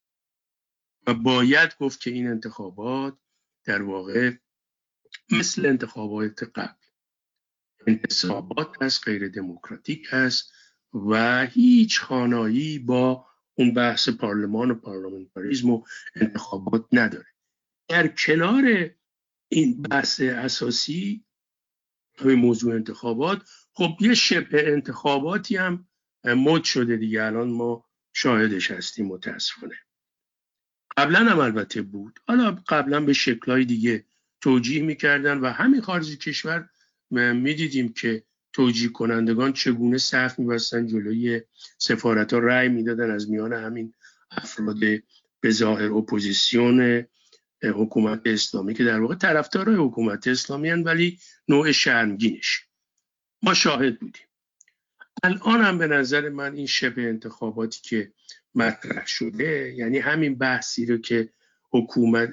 و 1.07 1.15
باید 1.15 1.77
گفت 1.81 2.01
که 2.01 2.11
این 2.11 2.27
انتخابات 2.27 3.19
در 3.65 3.83
واقع 3.83 4.33
مثل 5.31 5.67
انتخابات 5.67 6.43
قبل. 6.43 6.87
انتصابات 7.87 8.83
از 8.83 9.01
غیر 9.05 9.29
دموکراتیک 9.29 10.09
است 10.13 10.53
و 10.95 11.47
هیچ 11.47 12.01
خانایی 12.01 12.79
با 12.79 13.27
اون 13.55 13.75
بحث 13.75 14.09
پارلمان 14.09 14.71
و 14.71 14.75
پارلمانتاریزم 14.75 15.71
و 15.71 15.85
انتخابات 16.15 16.87
نداره. 16.93 17.27
در 17.89 18.09
کنار 18.09 18.91
این 19.49 19.83
بحث 19.83 20.21
اساسی 20.21 21.25
به 22.25 22.35
موضوع 22.35 22.75
انتخابات 22.75 23.51
خب 23.73 23.91
یه 24.01 24.15
شبه 24.15 24.73
انتخاباتی 24.73 25.57
هم 25.57 25.89
مد 26.25 26.65
شده 26.65 26.97
دیگه. 26.97 27.23
الان 27.23 27.49
ما 27.49 27.85
شاهدش 28.13 28.71
هستیم 28.71 29.07
متاسفانه. 29.07 29.86
قبلا 30.97 31.19
هم 31.19 31.39
البته 31.39 31.83
بود. 31.83 32.21
حالا 32.27 32.63
قبلا 32.69 33.01
به 33.01 33.13
شکلهای 33.13 33.65
دیگه 33.65 34.05
توجیه 34.41 34.83
می‌کردن 34.83 35.39
و 35.39 35.51
همین 35.51 35.81
خارج 35.81 36.19
کشور 36.19 36.69
می‌دیدیم 37.11 37.93
که 37.93 38.23
توجیه 38.53 38.89
کنندگان 38.89 39.53
چگونه 39.53 39.99
صف 39.99 40.39
میبستن 40.39 40.87
جلوی 40.87 41.41
سفارت 41.79 42.33
ها 42.33 42.39
رأی 42.39 42.69
می‌دادن 42.69 43.11
از 43.11 43.31
میان 43.31 43.53
همین 43.53 43.95
افراد 44.31 44.79
به 45.41 45.51
ظاهر 45.51 45.93
اپوزیسیون 45.93 47.07
حکومت 47.63 48.21
اسلامی 48.25 48.75
که 48.75 48.85
در 48.85 49.01
واقع 49.01 49.15
طرفدارای 49.15 49.77
حکومت 49.77 50.29
اسلامی 50.29 50.69
هن 50.69 50.83
ولی 50.83 51.19
نوع 51.49 51.73
شرمگینش. 51.73 52.67
ما 53.43 53.55
شاهد 53.55 54.01
بودیم. 54.01 54.27
الان 55.23 55.61
هم 55.61 55.79
به 55.79 55.87
نظر 55.87 56.29
من 56.29 56.55
این 56.55 56.67
شبه 56.67 57.03
انتخاباتی 57.03 57.81
که 57.83 58.13
مطرح 58.57 59.07
شده 59.07 59.75
یعنی 59.77 59.99
همین 59.99 60.39
بحثی 60.39 60.87
رو 60.87 60.99
که 60.99 61.31
حکومت 61.71 62.31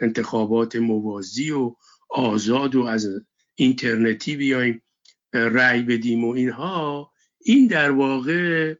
انتخابات 0.00 0.76
موازی 0.76 1.50
و 1.50 1.76
آزاد 2.10 2.74
و 2.74 2.82
از 2.82 3.08
اینترنتی 3.54 4.36
بیایم 4.36 4.82
رأی 5.32 5.82
بدیم 5.82 6.24
و 6.24 6.30
اینها 6.30 7.12
این 7.38 7.66
در 7.66 7.90
واقع 7.90 8.74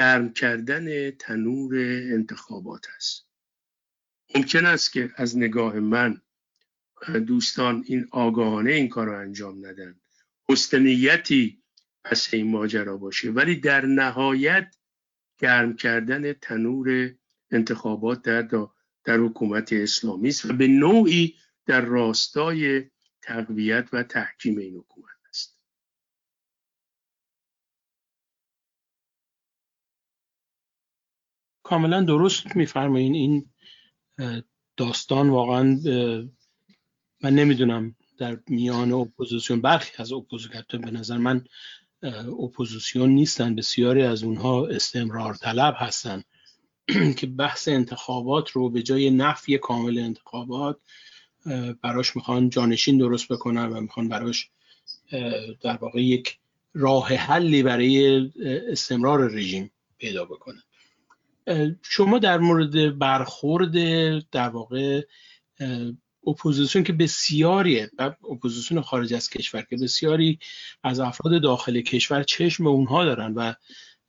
گرم 0.00 0.32
کردن 0.32 1.10
تنور 1.10 1.74
انتخابات 2.12 2.86
است. 2.96 3.26
ممکن 4.34 4.66
است 4.66 4.92
که 4.92 5.10
از 5.16 5.38
نگاه 5.38 5.80
من 5.80 6.20
دوستان 7.26 7.84
این 7.86 8.08
آگاهانه 8.10 8.72
این 8.72 8.88
کار 8.88 9.06
رو 9.06 9.18
انجام 9.18 9.66
ندن. 9.66 10.00
حسن 10.48 10.86
پس 12.04 12.34
این 12.34 12.50
ماجرا 12.50 12.96
باشه. 12.96 13.30
ولی 13.30 13.56
در 13.56 13.86
نهایت 13.86 14.74
گرم 15.38 15.76
کردن 15.76 16.32
تنور 16.32 17.14
انتخابات 17.50 18.22
در, 18.22 18.48
در 19.04 19.18
حکومت 19.18 19.72
اسلامی 19.72 20.28
است 20.28 20.44
و 20.44 20.52
به 20.52 20.66
نوعی 20.66 21.34
در 21.66 21.80
راستای 21.80 22.90
تقویت 23.22 23.88
و 23.92 24.02
تحکیم 24.02 24.58
این 24.58 24.76
حکومت 24.76 25.16
است. 25.28 25.58
کاملا 31.62 32.02
درست 32.02 32.56
میفرمایین 32.56 33.14
این 33.14 33.50
داستان 34.76 35.30
واقعا 35.30 35.62
من 37.22 37.34
نمی‌دونم 37.34 37.96
در 38.18 38.40
میان 38.48 38.92
اپوزیسیون 38.92 39.60
برخی 39.60 40.02
از 40.02 40.12
اپوزیسیون 40.12 40.64
به 40.70 40.90
نظر 40.90 41.18
من 41.18 41.44
اپوزیسیون 42.42 43.10
نیستن. 43.10 43.54
بسیاری 43.54 44.02
از 44.02 44.22
اونها 44.22 44.66
استمرار 44.66 45.34
طلب 45.34 45.74
هستن. 45.78 46.22
که 47.18 47.26
بحث 47.26 47.68
انتخابات 47.68 48.50
رو 48.50 48.70
به 48.70 48.82
جای 48.82 49.10
نفی 49.10 49.58
کامل 49.58 49.98
انتخابات 49.98 50.76
براش 51.82 52.16
می‌خوان 52.16 52.48
جانشین 52.48 52.98
درست 52.98 53.28
بکنن 53.28 53.66
و 53.66 53.80
می‌خوان 53.80 54.08
براش 54.08 54.50
در 55.60 55.76
واقع 55.76 56.02
یک 56.02 56.38
راه 56.74 57.14
حلی 57.14 57.62
برای 57.62 58.30
استمرار 58.70 59.30
رژیم 59.30 59.70
پیدا 59.98 60.24
بکنن. 60.24 60.62
شما 61.82 62.18
در 62.18 62.38
مورد 62.38 62.98
برخورد 62.98 63.72
در 64.30 64.48
واقع 64.48 65.02
اپوزیسیون 66.26 66.84
که 66.84 66.92
بسیاری 66.92 67.86
اپوزیسیون 68.30 68.80
خارج 68.80 69.14
از 69.14 69.30
کشور 69.30 69.62
که 69.62 69.76
بسیاری 69.76 70.38
از 70.82 71.00
افراد 71.00 71.42
داخل 71.42 71.80
کشور 71.80 72.22
چشم 72.22 72.53
به 72.53 72.66
اونها 72.66 73.04
دارن 73.04 73.34
و 73.34 73.52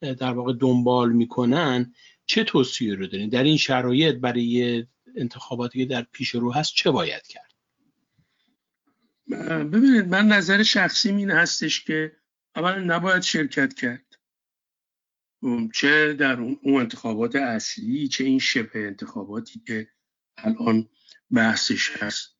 در 0.01 0.31
واقع 0.31 0.53
دنبال 0.59 1.11
می‌کنن 1.11 1.93
چه 2.25 2.43
توصیه 2.43 2.95
رو 2.95 3.07
دارین؟ 3.07 3.29
در 3.29 3.43
این 3.43 3.57
شرایط 3.57 4.15
برای 4.15 4.85
انتخاباتی 5.15 5.79
که 5.79 5.85
در 5.85 6.05
پیش 6.11 6.29
رو 6.29 6.53
هست 6.53 6.73
چه 6.73 6.91
باید 6.91 7.23
کرد؟ 7.27 7.51
ببینید 9.71 10.07
من 10.07 10.27
نظر 10.27 10.63
شخصی 10.63 11.09
این 11.09 11.31
هستش 11.31 11.83
که 11.83 12.11
اولا 12.55 12.95
نباید 12.95 13.21
شرکت 13.21 13.73
کرد. 13.73 14.01
چه 15.73 16.13
در 16.13 16.39
اون 16.39 16.81
انتخابات 16.81 17.35
اصلی 17.35 18.07
چه 18.07 18.23
این 18.23 18.39
شبه 18.39 18.87
انتخاباتی 18.87 19.61
که 19.67 19.87
الان 20.37 20.89
بحثش 21.31 21.91
هست. 22.03 22.37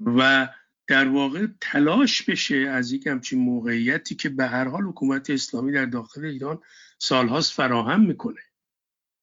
و 0.00 0.48
در 0.86 1.08
واقع 1.08 1.46
تلاش 1.60 2.22
بشه 2.22 2.56
از 2.56 2.92
یک 2.92 3.06
همچین 3.06 3.38
موقعیتی 3.38 4.14
که 4.14 4.28
به 4.28 4.46
هر 4.46 4.68
حال 4.68 4.82
حکومت 4.82 5.30
اسلامی 5.30 5.72
در 5.72 5.84
داخل 5.84 6.24
ایران 6.24 6.60
سالهاست 6.98 7.52
فراهم 7.52 8.06
می‌کنه. 8.06 8.40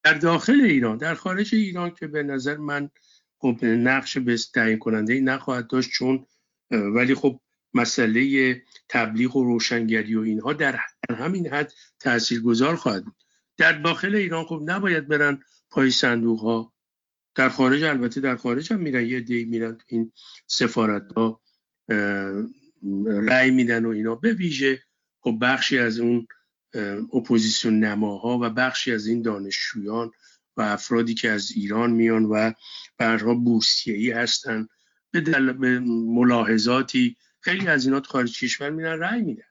در 0.04 0.14
داخل 0.14 0.62
ایران 0.62 0.98
در 0.98 1.16
خارج 1.16 1.56
ایران 1.56 1.92
که 1.92 2.08
به 2.08 2.24
نظر 2.24 2.58
من 2.58 2.90
خب 3.38 3.66
نقش 3.66 4.18
به 4.18 4.38
تعیین 4.54 4.80
کننده 4.80 5.14
ای 5.14 5.22
نخواهد 5.22 5.68
داشت 5.68 5.90
چون 5.90 6.26
ولی 6.72 7.16
خب 7.16 7.42
مسئله 7.74 8.62
تبلیغ 8.90 9.36
و 9.36 9.44
روشنگری 9.44 10.16
و 10.16 10.20
اینها 10.20 10.54
در 10.54 10.80
همین 11.10 11.48
حد 11.48 11.74
تاثیرگذار 12.00 12.76
خواهد 12.76 13.06
بود. 13.06 13.16
در 13.58 13.72
داخل 13.72 14.16
ایران 14.16 14.46
خب 14.46 14.62
نباید 14.66 15.08
برن 15.08 15.40
پای 15.70 15.92
صندوق 15.92 16.40
ها 16.40 16.74
در 17.36 17.50
خارج 17.50 17.84
البته 17.84 18.22
در 18.22 18.36
خارج 18.36 18.74
هم 18.74 18.80
میرن 18.80 19.06
یه 19.06 19.20
دی 19.20 19.46
میرن 19.46 19.78
این 19.88 20.12
سفارت 20.48 21.14
ها 21.14 21.42
رأی 23.06 23.52
میدن 23.52 23.86
و 23.86 23.90
اینا. 23.90 24.16
به 24.16 24.34
ویژه 24.34 24.84
خب 25.20 25.38
بخشی 25.42 25.80
از 25.80 26.00
اون 26.00 26.28
اپوزیسیون 27.14 27.80
نماها 27.80 28.40
و 28.42 28.50
بخشی 28.50 28.92
از 28.92 29.08
این 29.08 29.22
دانشجویان 29.22 30.12
و 30.58 30.62
افرادی 30.62 31.14
که 31.14 31.30
از 31.30 31.52
ایران 31.52 31.92
میان 31.92 32.26
و 32.26 32.52
برها 32.98 33.34
بورسیه‌ای 33.34 34.12
هستن 34.12 34.68
به, 35.12 35.22
به 35.54 35.80
ملاحظاتی 35.80 37.18
خیلی 37.40 37.68
از 37.68 37.86
اینا 37.86 38.02
خارج 38.02 38.40
کشور 38.40 38.70
میرن 38.70 39.00
رأی 39.00 39.22
میدن. 39.22 39.44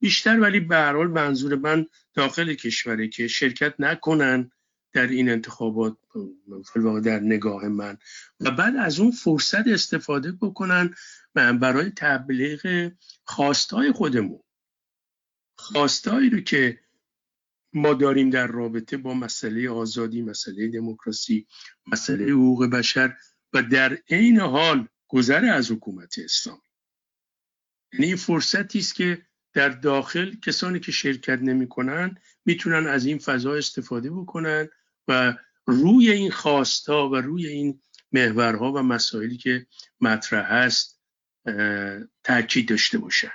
بیشتر 0.00 0.40
ولی 0.40 0.60
به 0.60 0.92
منظور 0.92 1.54
من 1.54 1.86
داخل 2.14 2.54
کشوره 2.54 3.08
که 3.08 3.28
شرکت 3.28 3.74
نکنن. 3.78 4.50
در 4.92 5.06
این 5.06 5.28
انتخابات 5.28 5.96
در 7.04 7.20
نگاه 7.20 7.68
من. 7.68 7.98
و 8.40 8.50
بعد 8.50 8.76
از 8.76 9.00
اون 9.00 9.10
فرصت 9.10 9.66
استفاده 9.66 10.32
بکنن 10.32 10.94
برای 11.34 11.90
تبلیغ 11.96 12.92
خواستای 13.24 13.92
خودمون. 13.92 14.42
خواستایی 15.58 16.30
رو 16.30 16.40
که 16.40 16.80
ما 17.72 17.94
داریم 17.94 18.30
در 18.30 18.46
رابطه 18.46 18.96
با 18.96 19.14
مسئله 19.14 19.70
آزادی 19.70 20.22
مسئله 20.22 20.68
دموکراسی 20.68 21.46
مسئله 21.86 22.32
حقوق 22.32 22.66
بشر 22.66 23.16
و 23.52 23.62
در 23.62 23.98
عین 24.10 24.40
حال 24.40 24.88
گذر 25.08 25.44
از 25.44 25.70
حکومت 25.70 26.18
اسلامی. 26.18 26.60
یعنی 27.92 28.06
این 28.06 28.16
فرصتی 28.16 28.78
است 28.78 28.94
که 28.94 29.26
در 29.52 29.68
داخل 29.68 30.34
کسانی 30.34 30.80
که 30.80 30.92
شرکت 30.92 31.38
نمی‌کنن 31.42 32.18
می‌تونن 32.46 32.86
از 32.86 33.06
این 33.06 33.18
فضا 33.18 33.54
استفاده 33.54 34.10
بکنن 34.10 34.68
و 35.08 35.36
روی 35.66 36.10
این 36.10 36.30
خواستها 36.30 37.08
و 37.10 37.16
روی 37.16 37.46
این 37.46 37.80
محورها 38.12 38.72
و 38.72 38.78
مسائلی 38.78 39.36
که 39.36 39.66
مطرح 40.00 40.52
هست 40.52 41.00
تاکید 42.24 42.68
داشته 42.68 42.98
باشن 42.98 43.32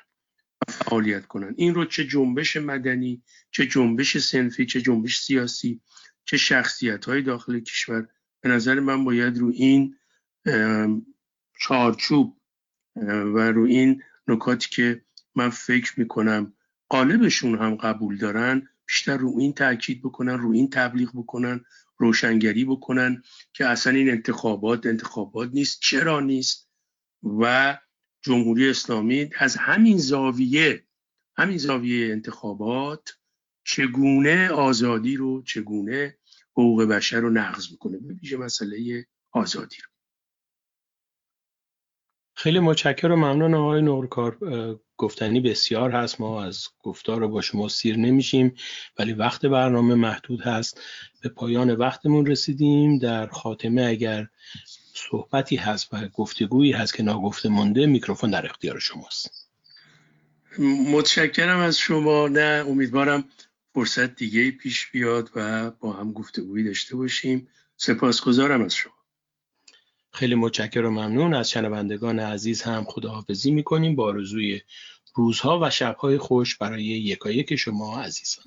و 0.67 0.71
فعالیت 0.71 1.25
کنن. 1.25 1.53
این 1.57 1.75
رو 1.75 1.85
چه 1.85 2.07
جنبش 2.07 2.57
مدنی 2.57 3.23
چه 3.51 3.65
جنبش 3.65 4.17
سنفی 4.17 4.65
چه 4.65 4.81
جنبش 4.81 5.19
سیاسی 5.19 5.81
چه 6.25 6.37
شخصیت 6.37 7.05
های 7.05 7.21
داخل 7.21 7.59
کشور. 7.59 8.07
به 8.41 8.49
نظر 8.49 8.79
من 8.79 9.03
باید 9.03 9.37
رو 9.37 9.51
این 9.55 9.97
چارچوب 11.59 12.37
و 13.05 13.37
رو 13.51 13.63
این 13.63 14.03
نکاتی 14.27 14.69
که 14.69 15.05
من 15.35 15.49
فکر 15.49 15.99
می‌کنم 15.99 16.53
قالبشون 16.89 17.57
هم 17.57 17.75
قبول 17.75 18.17
دارن 18.17 18.67
بیشتر 18.91 19.17
رو 19.17 19.35
این 19.39 19.53
تاکید 19.53 20.01
بکنن 20.01 20.37
رو 20.37 20.51
این 20.51 20.69
تبلیغ 20.69 21.09
بکنن 21.15 21.65
روشنگری 21.97 22.65
بکنن 22.65 23.23
که 23.53 23.65
اصلا 23.65 23.93
این 23.93 24.09
انتخابات 24.09 24.85
انتخابات 24.85 25.49
نیست 25.53 25.79
چرا 25.81 26.19
نیست؟ 26.19 26.69
و 27.39 27.77
جمهوری 28.21 28.69
اسلامی 28.69 29.29
از 29.37 29.55
همین 29.55 29.97
زاویه 29.97 30.85
همین 31.37 31.57
زاویه 31.57 32.11
انتخابات 32.11 33.17
چگونه 33.63 34.49
آزادی 34.49 35.15
رو 35.15 35.43
چگونه 35.43 36.17
حقوق 36.51 36.83
بشر 36.83 37.19
رو 37.19 37.29
نقض 37.29 37.71
می‌کنه 37.71 37.97
به 37.97 38.37
مسئله 38.37 39.07
آزادی 39.31 39.77
رو. 39.83 39.89
خیلی 42.35 42.59
متشکرم 42.59 43.19
ممنون 43.19 43.53
آقای 43.53 43.81
نورکار. 43.81 44.37
گفتنی 45.01 45.39
بسیار 45.39 45.91
هست. 45.91 46.21
ما 46.21 46.43
از 46.43 46.67
گفتار 46.83 47.19
رو 47.19 47.27
با 47.27 47.41
شما 47.41 47.67
سیر 47.67 47.97
نمیشیم 47.97 48.55
ولی 48.99 49.13
وقت 49.13 49.45
برنامه 49.45 49.95
محدود 49.95 50.41
هست. 50.41 50.81
به 51.21 51.29
پایان 51.29 51.71
وقتمون 51.71 52.25
رسیدیم. 52.25 52.97
در 52.97 53.27
خاتمه 53.27 53.85
اگر 53.85 54.27
صحبتی 54.93 55.55
هست 55.55 55.93
و 55.93 56.07
گفتگویی 56.07 56.71
هست 56.71 56.93
که 56.93 57.03
ناگفته 57.03 57.49
مونده 57.49 57.85
میکروفون 57.85 58.31
در 58.31 58.45
اختیار 58.45 58.79
شماست. 58.79 59.47
متشکرم 60.93 61.59
از 61.59 61.77
شما. 61.77 62.27
نه 62.27 62.65
امیدوارم 62.67 63.23
فرصت 63.73 64.15
دیگه 64.15 64.51
پیش 64.51 64.91
بیاد 64.91 65.29
و 65.35 65.71
با 65.71 65.93
هم 65.93 66.13
گفتگویی 66.13 66.63
داشته 66.63 66.95
باشیم. 66.95 67.47
سپاسگزارم 67.77 68.61
از 68.61 68.75
شما. 68.75 69.00
خیلی 70.13 70.35
متشکرم 70.35 70.97
و 70.97 71.01
ممنون. 71.01 71.33
از 71.33 71.49
شنوندگان 71.49 72.19
عزیز 72.19 72.61
هم 72.61 72.83
خداحافظی 72.83 73.51
می‌کنیم 73.51 73.95
با 73.95 74.05
آرزوی 74.05 74.61
روزها 75.15 75.59
و 75.61 75.69
شبهای 75.69 76.17
خوش 76.17 76.57
برای 76.57 76.83
یکایک 76.83 77.55
شما 77.55 78.01
عزیزان. 78.01 78.43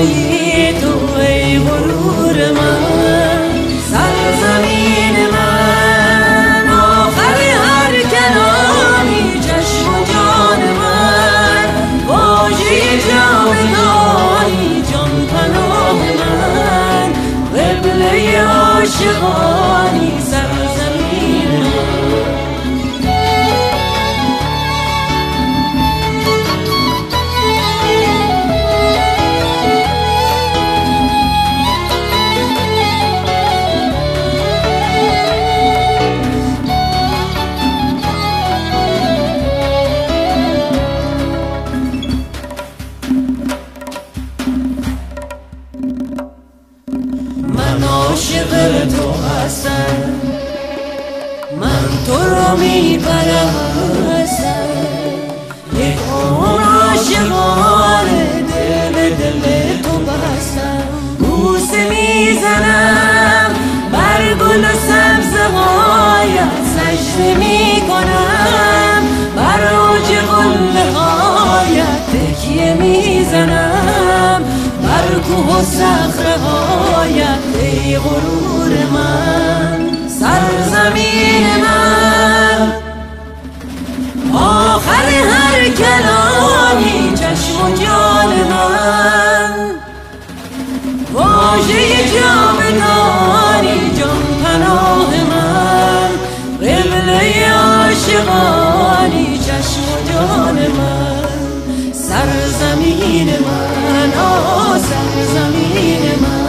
روی 0.00 0.72
تو 0.72 1.20
ای 1.20 1.58
غرور 1.58 2.36
من. 2.52 3.50
سرزمین 3.90 5.16
من 5.32 6.68
آخر 6.68 7.40
هر 7.40 7.92
کلامی 7.92 9.40
چشم 9.40 10.04
جان 10.12 10.62
من. 10.78 11.68
باجی 12.08 12.82
جاودانی 13.08 14.82
جان 14.92 15.26
پناه 15.26 16.00
من. 16.20 17.12
قبله 17.54 18.40
عاشقانی 18.40 20.12
سر 20.30 20.69
سجده 67.20 67.34
می 67.34 67.82
کنم 67.88 69.02
بر 69.36 69.74
اوج 69.74 70.06
قله 70.06 70.92
هایت 70.92 72.06
تکیه 72.12 72.74
می 72.74 73.24
زنم 73.30 74.42
بر 74.82 75.20
کوه 75.20 75.56
و 75.56 75.62
صخره 75.62 76.36
هایت 76.38 77.38
ای 77.60 77.98
غرور 77.98 78.72
من. 78.92 79.90
سرزمین 80.20 81.46
من. 81.62 82.72
آخر 84.34 85.08
هر 85.30 85.68
کلامی 85.68 87.12
چشم 87.14 87.64
و 87.64 87.76
جان 87.76 88.28
من. 88.50 89.70
واژه 91.12 92.10
جامدان 92.14 93.39
عاشقانی 98.00 99.38
چشم 99.38 99.80
و 99.82 100.12
جان 100.12 100.54
من 100.54 101.92
سرزمین 101.92 103.26
من 103.26 104.12
آه 104.18 104.78
سرزمین 104.78 106.02
من. 106.22 106.39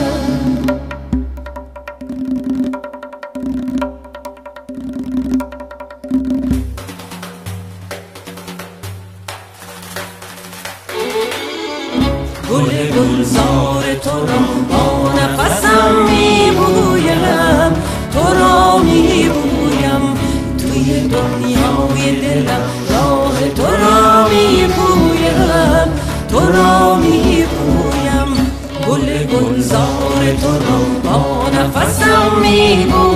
تو 30.36 30.48
رو 30.48 31.00
با 31.04 31.50
نفسم 31.50 32.32
میبود 32.42 33.11